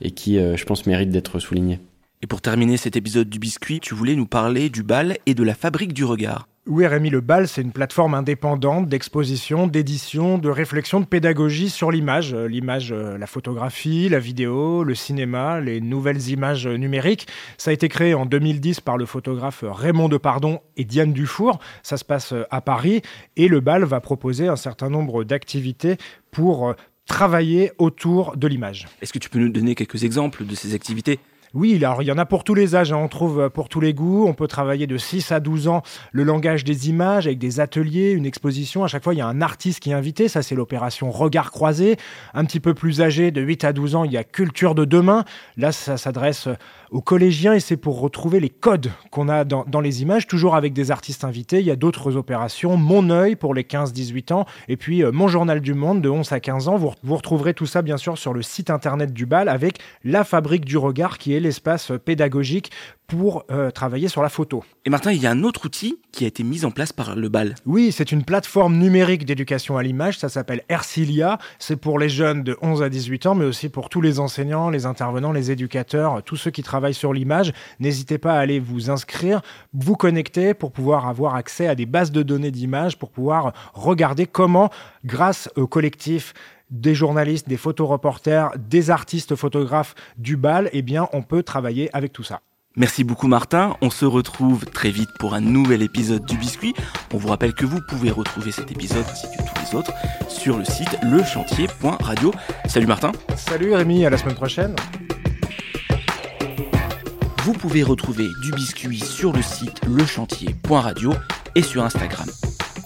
et 0.00 0.12
qui, 0.12 0.38
euh, 0.38 0.56
je 0.56 0.64
pense, 0.64 0.86
mérite 0.86 1.10
d'être 1.10 1.38
souligné. 1.38 1.78
Et 2.22 2.26
pour 2.26 2.40
terminer 2.40 2.78
cet 2.78 2.96
épisode 2.96 3.28
du 3.28 3.38
biscuit, 3.38 3.80
tu 3.80 3.94
voulais 3.94 4.14
nous 4.14 4.26
parler 4.26 4.70
du 4.70 4.82
bal 4.82 5.18
et 5.26 5.34
de 5.34 5.42
la 5.42 5.54
fabrique 5.54 5.92
du 5.92 6.04
regard. 6.04 6.48
Oui, 6.68 6.86
Rémi 6.86 7.10
Le 7.10 7.20
Bal, 7.20 7.48
c'est 7.48 7.60
une 7.60 7.72
plateforme 7.72 8.14
indépendante 8.14 8.88
d'exposition, 8.88 9.66
d'édition, 9.66 10.38
de 10.38 10.48
réflexion, 10.48 11.00
de 11.00 11.04
pédagogie 11.04 11.68
sur 11.68 11.90
l'image. 11.90 12.34
Euh, 12.34 12.46
l'image, 12.46 12.92
euh, 12.92 13.18
la 13.18 13.26
photographie, 13.26 14.08
la 14.08 14.20
vidéo, 14.20 14.84
le 14.84 14.94
cinéma, 14.94 15.60
les 15.60 15.80
nouvelles 15.80 16.28
images 16.28 16.68
numériques. 16.68 17.26
Ça 17.58 17.70
a 17.70 17.74
été 17.74 17.88
créé 17.88 18.14
en 18.14 18.26
2010 18.26 18.80
par 18.80 18.96
le 18.96 19.06
photographe 19.06 19.64
Raymond 19.66 20.08
Depardon 20.08 20.60
et 20.76 20.84
Diane 20.84 21.12
Dufour. 21.12 21.58
Ça 21.82 21.96
se 21.96 22.04
passe 22.04 22.32
euh, 22.32 22.44
à 22.52 22.60
Paris 22.60 23.02
et 23.36 23.48
Le 23.48 23.58
Bal 23.58 23.82
va 23.82 23.98
proposer 23.98 24.46
un 24.46 24.54
certain 24.54 24.88
nombre 24.88 25.24
d'activités 25.24 25.96
pour 26.30 26.76
travailler 27.06 27.72
autour 27.78 28.36
de 28.36 28.46
l'image. 28.46 28.86
Est-ce 29.00 29.12
que 29.12 29.18
tu 29.18 29.30
peux 29.30 29.40
nous 29.40 29.48
donner 29.48 29.74
quelques 29.74 30.04
exemples 30.04 30.46
de 30.46 30.54
ces 30.54 30.74
activités? 30.74 31.18
Oui, 31.54 31.76
alors 31.76 32.02
il 32.02 32.06
y 32.06 32.12
en 32.12 32.16
a 32.16 32.24
pour 32.24 32.44
tous 32.44 32.54
les 32.54 32.74
âges, 32.74 32.94
hein. 32.94 32.96
on 32.96 33.08
trouve 33.08 33.40
euh, 33.40 33.48
pour 33.50 33.68
tous 33.68 33.80
les 33.80 33.92
goûts. 33.92 34.26
On 34.26 34.32
peut 34.32 34.46
travailler 34.46 34.86
de 34.86 34.96
6 34.96 35.32
à 35.32 35.40
12 35.40 35.68
ans 35.68 35.82
le 36.10 36.24
langage 36.24 36.64
des 36.64 36.88
images 36.88 37.26
avec 37.26 37.38
des 37.38 37.60
ateliers, 37.60 38.12
une 38.12 38.24
exposition. 38.24 38.84
À 38.84 38.88
chaque 38.88 39.04
fois, 39.04 39.12
il 39.12 39.18
y 39.18 39.20
a 39.20 39.26
un 39.26 39.42
artiste 39.42 39.80
qui 39.80 39.90
est 39.90 39.94
invité. 39.94 40.28
Ça, 40.28 40.42
c'est 40.42 40.54
l'opération 40.54 41.10
Regard 41.10 41.50
croisé. 41.50 41.98
Un 42.32 42.46
petit 42.46 42.58
peu 42.60 42.72
plus 42.72 43.02
âgé, 43.02 43.30
de 43.30 43.42
8 43.42 43.64
à 43.64 43.72
12 43.74 43.96
ans, 43.96 44.04
il 44.04 44.12
y 44.12 44.16
a 44.16 44.24
Culture 44.24 44.74
de 44.74 44.86
demain. 44.86 45.24
Là, 45.58 45.72
ça 45.72 45.98
s'adresse 45.98 46.48
aux 46.90 47.02
collégiens 47.02 47.54
et 47.54 47.60
c'est 47.60 47.76
pour 47.76 48.00
retrouver 48.00 48.40
les 48.40 48.50
codes 48.50 48.90
qu'on 49.10 49.28
a 49.28 49.44
dans, 49.44 49.80
les 49.80 50.02
images, 50.02 50.26
toujours 50.26 50.54
avec 50.54 50.72
des 50.72 50.90
artistes 50.90 51.24
invités. 51.24 51.60
Il 51.60 51.66
y 51.66 51.70
a 51.70 51.76
d'autres 51.76 52.16
opérations, 52.16 52.76
Mon 52.78 53.10
œil 53.10 53.36
pour 53.36 53.54
les 53.54 53.62
15-18 53.62 54.32
ans 54.32 54.46
et 54.68 54.76
puis 54.76 55.02
euh, 55.02 55.12
Mon 55.12 55.28
journal 55.28 55.60
du 55.60 55.74
monde 55.74 56.00
de 56.00 56.08
11 56.08 56.32
à 56.32 56.40
15 56.40 56.68
ans. 56.68 56.76
Vous, 56.76 56.92
vous 57.02 57.16
retrouverez 57.16 57.52
tout 57.52 57.66
ça 57.66 57.82
bien 57.82 57.96
sûr 57.96 58.16
sur 58.16 58.32
le 58.32 58.42
site 58.42 58.70
internet 58.70 59.12
du 59.12 59.26
bal 59.26 59.48
avec 59.48 59.78
la 60.04 60.24
fabrique 60.24 60.64
du 60.64 60.76
regard 60.76 61.18
qui 61.18 61.34
est 61.34 61.40
l'espace 61.42 61.92
pédagogique 62.04 62.70
pour 63.12 63.44
euh, 63.50 63.70
travailler 63.70 64.08
sur 64.08 64.22
la 64.22 64.30
photo. 64.30 64.64
Et 64.86 64.90
Martin, 64.90 65.12
il 65.12 65.20
y 65.20 65.26
a 65.26 65.30
un 65.30 65.42
autre 65.42 65.66
outil 65.66 65.98
qui 66.12 66.24
a 66.24 66.26
été 66.26 66.42
mis 66.42 66.64
en 66.64 66.70
place 66.70 66.94
par 66.94 67.14
le 67.14 67.28
BAL. 67.28 67.56
Oui, 67.66 67.92
c'est 67.92 68.10
une 68.10 68.24
plateforme 68.24 68.78
numérique 68.78 69.26
d'éducation 69.26 69.76
à 69.76 69.82
l'image, 69.82 70.18
ça 70.18 70.30
s'appelle 70.30 70.62
Ercilia. 70.70 71.38
C'est 71.58 71.76
pour 71.76 71.98
les 71.98 72.08
jeunes 72.08 72.42
de 72.42 72.56
11 72.62 72.82
à 72.82 72.88
18 72.88 73.26
ans, 73.26 73.34
mais 73.34 73.44
aussi 73.44 73.68
pour 73.68 73.90
tous 73.90 74.00
les 74.00 74.18
enseignants, 74.18 74.70
les 74.70 74.86
intervenants, 74.86 75.32
les 75.32 75.50
éducateurs, 75.50 76.22
tous 76.22 76.36
ceux 76.36 76.50
qui 76.50 76.62
travaillent 76.62 76.94
sur 76.94 77.12
l'image. 77.12 77.52
N'hésitez 77.80 78.16
pas 78.16 78.32
à 78.32 78.38
aller 78.38 78.60
vous 78.60 78.88
inscrire, 78.88 79.42
vous 79.74 79.94
connecter 79.94 80.54
pour 80.54 80.72
pouvoir 80.72 81.06
avoir 81.06 81.34
accès 81.34 81.66
à 81.66 81.74
des 81.74 81.86
bases 81.86 82.12
de 82.12 82.22
données 82.22 82.50
d'images, 82.50 82.98
pour 82.98 83.10
pouvoir 83.10 83.52
regarder 83.74 84.24
comment, 84.24 84.70
grâce 85.04 85.50
au 85.56 85.66
collectif 85.66 86.32
des 86.72 86.94
journalistes, 86.96 87.48
des 87.48 87.56
photoreporters, 87.56 88.50
des 88.58 88.90
artistes 88.90 89.36
photographes 89.36 89.94
du 90.18 90.36
bal, 90.36 90.68
eh 90.72 90.82
bien, 90.82 91.08
on 91.12 91.22
peut 91.22 91.44
travailler 91.44 91.88
avec 91.92 92.12
tout 92.12 92.24
ça. 92.24 92.40
Merci 92.74 93.04
beaucoup 93.04 93.28
Martin, 93.28 93.76
on 93.82 93.90
se 93.90 94.06
retrouve 94.06 94.64
très 94.64 94.90
vite 94.90 95.10
pour 95.18 95.34
un 95.34 95.42
nouvel 95.42 95.82
épisode 95.82 96.24
du 96.24 96.38
Biscuit. 96.38 96.72
On 97.12 97.18
vous 97.18 97.28
rappelle 97.28 97.52
que 97.52 97.66
vous 97.66 97.80
pouvez 97.86 98.10
retrouver 98.10 98.50
cet 98.50 98.72
épisode 98.72 99.04
ainsi 99.10 99.26
que 99.26 99.42
tous 99.42 99.60
les 99.60 99.78
autres 99.78 99.92
sur 100.26 100.56
le 100.56 100.64
site 100.64 100.96
lechantier.radio. 101.02 102.32
Salut 102.66 102.86
Martin. 102.86 103.12
Salut 103.36 103.74
Rémi, 103.74 104.06
à 104.06 104.10
la 104.10 104.16
semaine 104.16 104.36
prochaine. 104.36 104.74
Vous 107.44 107.52
pouvez 107.52 107.82
retrouver 107.82 108.28
du 108.42 108.52
Biscuit 108.52 109.00
sur 109.00 109.34
le 109.34 109.42
site 109.42 109.84
lechantier.radio 109.86 111.12
et 111.54 111.62
sur 111.62 111.84
Instagram. 111.84 112.28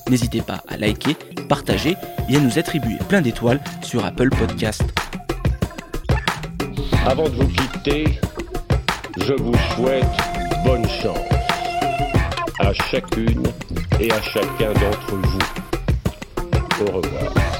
N'hésitez 0.09 0.41
pas 0.41 0.65
à 0.67 0.77
liker, 0.77 1.17
partager 1.47 1.97
et 2.29 2.37
à 2.37 2.41
nous 2.41 2.59
attribuer 2.59 2.97
plein 3.09 3.21
d'étoiles 3.21 3.61
sur 3.83 4.05
Apple 4.05 4.31
Podcast. 4.31 4.85
Avant 7.07 7.29
de 7.29 7.35
vous 7.35 7.49
quitter, 7.49 8.19
je 9.19 9.33
vous 9.35 9.55
souhaite 9.75 10.05
bonne 10.65 10.89
chance 10.89 11.19
à 12.59 12.73
chacune 12.73 13.45
et 14.01 14.11
à 14.11 14.21
chacun 14.23 14.73
d'entre 14.73 15.15
vous. 15.15 15.39
Au 16.83 16.97
revoir. 16.97 17.56